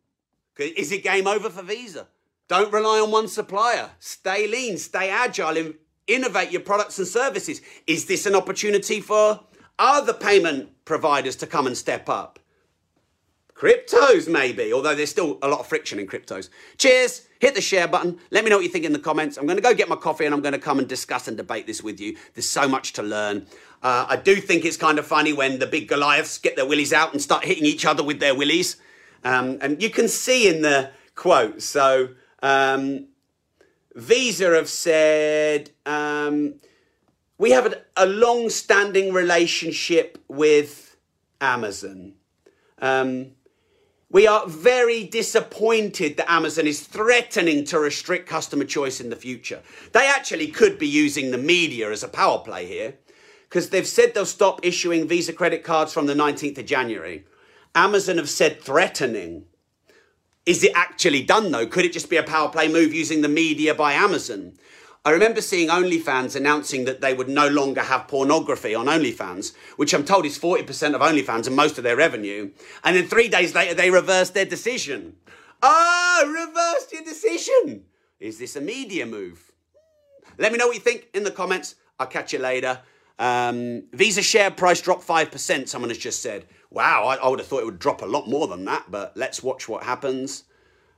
Is 0.60 0.91
it 0.91 1.04
game 1.04 1.26
over 1.26 1.50
for 1.50 1.63
Visa? 1.63 2.08
Don't 2.47 2.71
rely 2.71 2.99
on 2.99 3.12
one 3.12 3.27
supplier. 3.27 3.91
Stay 3.99 4.47
lean, 4.47 4.77
stay 4.77 5.10
agile, 5.10 5.73
innovate 6.07 6.51
your 6.51 6.62
products 6.62 6.97
and 6.97 7.07
services. 7.07 7.62
Is 7.86 8.05
this 8.05 8.25
an 8.25 8.36
opportunity 8.36 9.01
for 9.01 9.41
other 9.77 10.13
payment 10.13 10.86
providers 10.86 11.36
to 11.38 11.47
come 11.47 11.67
and 11.67 11.77
step 11.77 12.07
up? 12.07 12.39
Cryptos, 13.53 14.31
maybe, 14.31 14.71
although 14.71 14.93
there's 14.93 15.10
still 15.10 15.39
a 15.41 15.47
lot 15.47 15.60
of 15.60 15.67
friction 15.67 15.99
in 15.99 16.07
cryptos. 16.07 16.49
Cheers. 16.77 17.27
Hit 17.39 17.53
the 17.53 17.62
share 17.62 17.88
button. 17.88 18.17
Let 18.31 18.43
me 18.43 18.49
know 18.49 18.57
what 18.57 18.63
you 18.63 18.69
think 18.69 18.86
in 18.86 18.93
the 18.93 18.99
comments. 18.99 19.38
I'm 19.38 19.45
going 19.45 19.57
to 19.57 19.63
go 19.63 19.73
get 19.73 19.89
my 19.89 19.95
coffee 19.95 20.25
and 20.25 20.33
I'm 20.33 20.41
going 20.41 20.53
to 20.53 20.60
come 20.60 20.79
and 20.79 20.88
discuss 20.88 21.27
and 21.27 21.38
debate 21.38 21.67
this 21.67 21.83
with 21.83 21.99
you. 21.99 22.17
There's 22.33 22.49
so 22.49 22.67
much 22.67 22.93
to 22.93 23.03
learn. 23.03 23.45
Uh, 23.83 24.07
I 24.10 24.15
do 24.15 24.38
think 24.38 24.65
it's 24.65 24.77
kind 24.77 24.97
of 24.97 25.05
funny 25.05 25.33
when 25.33 25.60
the 25.60 25.67
big 25.67 25.88
Goliaths 25.88 26.39
get 26.39 26.55
their 26.55 26.65
willies 26.65 26.93
out 26.93 27.13
and 27.13 27.21
start 27.21 27.45
hitting 27.45 27.65
each 27.65 27.86
other 27.86 28.03
with 28.03 28.19
their 28.19 28.33
willies. 28.33 28.77
Um, 29.23 29.60
and 29.62 29.81
you 29.81 29.91
can 29.91 30.07
see 30.07 30.47
in 30.47 30.63
the 30.63 30.89
quote, 31.13 31.62
so 31.62 32.10
um, 32.41 33.08
Visa 33.95 34.54
have 34.54 34.69
said, 34.69 35.71
um, 35.86 36.56
we 37.38 37.52
have 37.52 37.67
a, 37.67 37.82
a 37.95 38.06
long 38.06 38.50
standing 38.50 39.13
relationship 39.13 40.17
with 40.28 40.97
Amazon. 41.41 42.13
Um, 42.80 43.32
we 44.10 44.26
are 44.26 44.47
very 44.47 45.04
disappointed 45.04 46.15
that 46.17 46.32
Amazon 46.32 46.65
is 46.65 46.82
threatening 46.82 47.65
to 47.65 47.80
restrict 47.80 48.28
customer 48.30 48.63
choice 48.63 49.02
in 49.02 49.10
the 49.10 49.15
future. 49.15 49.62
They 49.91 50.08
actually 50.08 50.47
could 50.47 50.80
be 50.80 50.88
using 50.88 51.32
the 51.32 51.38
media 51.38 51.91
as 51.91 52.04
a 52.04 52.08
power 52.08 52.39
play 52.39 52.65
here 52.65 52.93
because 53.50 53.69
they've 53.69 53.88
said 53.88 54.13
they'll 54.13 54.26
stop 54.26 54.62
issuing 54.63 55.08
Visa 55.08 55.34
credit 55.34 55.63
cards 55.63 55.91
from 55.91 56.06
the 56.06 56.13
19th 56.13 56.58
of 56.58 56.65
January. 56.65 57.26
Amazon 57.76 58.17
have 58.17 58.30
said 58.30 58.62
threatening. 58.62 59.45
Is 60.47 60.63
it 60.63 60.71
actually 60.75 61.23
done 61.23 61.51
though? 61.51 61.67
Could 61.67 61.83
it 61.83 61.91
just 61.91 62.10
be 62.10 62.15
a 62.15 62.23
power 62.23 62.47
play 62.47 62.69
move 62.69 62.93
using 62.93 63.21
the 63.21 63.27
media 63.27 63.75
by 63.75 63.91
Amazon? 63.91 64.53
I 65.03 65.12
remember 65.12 65.41
seeing 65.41 65.67
OnlyFans 65.67 66.38
announcing 66.38 66.86
that 66.86 67.01
they 67.01 67.13
would 67.13 67.27
no 67.27 67.49
longer 67.49 67.81
have 67.81 68.07
pornography 68.07 68.73
on 68.73 68.86
OnlyFans, 68.86 69.53
which 69.75 69.93
I'm 69.93 70.05
told 70.05 70.25
is 70.25 70.39
40% 70.39 70.95
of 70.95 71.01
OnlyFans 71.01 71.47
and 71.47 71.55
most 71.55 71.77
of 71.77 71.83
their 71.83 71.97
revenue. 71.97 72.51
And 72.86 72.95
then 72.95 73.07
three 73.07 73.27
days 73.27 73.53
later, 73.53 73.73
they 73.73 73.91
reversed 73.91 74.33
their 74.33 74.45
decision. 74.45 75.17
Ah, 75.62 76.21
oh, 76.21 76.47
reversed 76.47 76.93
your 76.93 77.03
decision. 77.03 77.83
Is 78.21 78.39
this 78.39 78.55
a 78.55 78.62
media 78.62 79.05
move? 79.05 79.51
Let 80.38 80.53
me 80.53 80.57
know 80.57 80.67
what 80.67 80.75
you 80.75 80.81
think 80.81 81.10
in 81.13 81.25
the 81.25 81.31
comments. 81.31 81.75
I'll 81.99 82.07
catch 82.07 82.31
you 82.31 82.39
later. 82.39 82.79
Um, 83.19 83.84
Visa 83.93 84.21
share 84.21 84.51
price 84.51 84.82
dropped 84.82 85.08
5%, 85.08 85.67
someone 85.67 85.89
has 85.89 85.97
just 85.97 86.21
said. 86.21 86.45
Wow, 86.69 87.06
I, 87.06 87.15
I, 87.15 87.30
would 87.30 87.39
have 87.39 87.47
thought 87.47 87.62
it 87.62 87.65
would 87.65 87.80
drop 87.80 88.01
a 88.01 88.06
lot 88.06 88.27
more 88.27 88.47
than 88.47 88.65
that, 88.65 88.86
but 88.89 89.15
let's 89.15 89.41
watch 89.41 89.67
what 89.67 89.84
happens. 89.84 90.43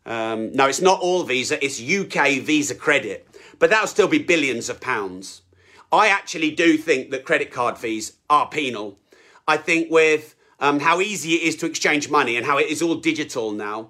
Um, 0.06 0.52
no, 0.54 0.68
it's 0.68 0.82
not 0.82 1.00
all 1.00 1.24
Visa, 1.24 1.64
it's 1.64 1.80
UK 1.80 2.42
Visa 2.42 2.76
credit 2.76 3.30
but 3.60 3.70
that'll 3.70 3.88
still 3.88 4.08
be 4.08 4.20
billions 4.20 4.70
of 4.70 4.82
pounds. 4.82 5.42
I 5.92 6.08
actually 6.08 6.52
do 6.52 6.78
think 6.78 7.12
that 7.12 7.26
credit 7.26 7.52
card 7.52 7.78
fees 7.78 8.14
are 8.30 8.48
penal. 8.48 8.98
I 9.48 9.58
think 9.58 9.92
with 9.92 10.36
um, 10.60 10.80
how 10.80 11.02
easy 11.02 11.34
it 11.34 11.44
is 11.44 11.56
to 11.58 11.66
exchange 11.66 12.10
money 12.10 12.38
and 12.38 12.46
how 12.46 12.58
it 12.58 12.68
is 12.68 12.82
all 12.82 12.96
digital 12.96 13.52
now, 13.52 13.90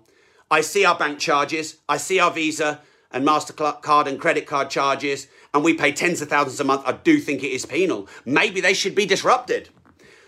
I 0.52 0.62
see 0.62 0.84
our 0.84 0.98
bank 0.98 1.20
charges, 1.20 1.78
I 1.88 1.98
see 1.98 2.20
our 2.20 2.32
Visa 2.32 2.82
and 3.12 3.28
MasterCard 3.28 4.08
and 4.08 4.20
credit 4.20 4.48
card 4.48 4.70
charges, 4.70 5.28
and 5.54 5.64
we 5.64 5.74
pay 5.74 5.92
tens 5.92 6.22
of 6.22 6.30
thousands 6.30 6.60
a 6.60 6.64
month. 6.64 6.84
I 6.86 6.94
do 6.94 7.20
think 7.20 7.44
it 7.44 7.52
is 7.52 7.66
penal. 7.66 8.08
Maybe 8.26 8.62
they 8.62 8.74
should 8.74 8.96
be 8.96 9.06
disrupted. 9.06 9.70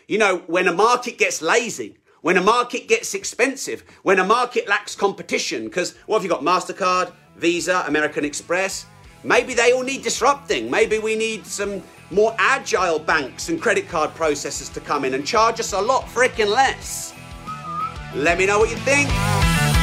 You 0.08 0.18
know, 0.18 0.38
when 0.48 0.68
a 0.68 0.74
market 0.74 1.18
gets 1.18 1.42
lazy, 1.42 1.98
when 2.22 2.38
a 2.38 2.42
market 2.42 2.88
gets 2.88 3.14
expensive, 3.14 3.84
when 4.04 4.20
a 4.20 4.26
market 4.26 4.68
lacks 4.68 4.96
competition, 4.96 5.66
because 5.66 5.96
what 6.06 6.18
have 6.18 6.24
you 6.24 6.30
got? 6.30 6.42
MasterCard, 6.42 7.14
Visa, 7.38 7.84
American 7.88 8.26
Express, 8.26 8.86
Maybe 9.24 9.54
they 9.54 9.72
all 9.72 9.84
need 9.84 10.02
disrupting. 10.02 10.70
Maybe 10.72 10.98
we 10.98 11.16
need 11.16 11.46
some 11.46 11.84
more 12.10 12.36
agile 12.40 13.00
banks 13.00 13.50
and 13.50 13.62
credit 13.62 13.88
card 13.88 14.12
processors 14.16 14.74
to 14.74 14.80
come 14.80 15.06
in 15.06 15.14
and 15.14 15.26
charge 15.26 15.60
us 15.60 15.74
a 15.74 15.82
lot 15.82 16.06
freaking 16.06 16.50
less. 16.50 17.14
Let 18.16 18.38
me 18.38 18.46
know 18.46 18.60
what 18.60 18.70
you 18.70 18.78
think. 18.78 19.81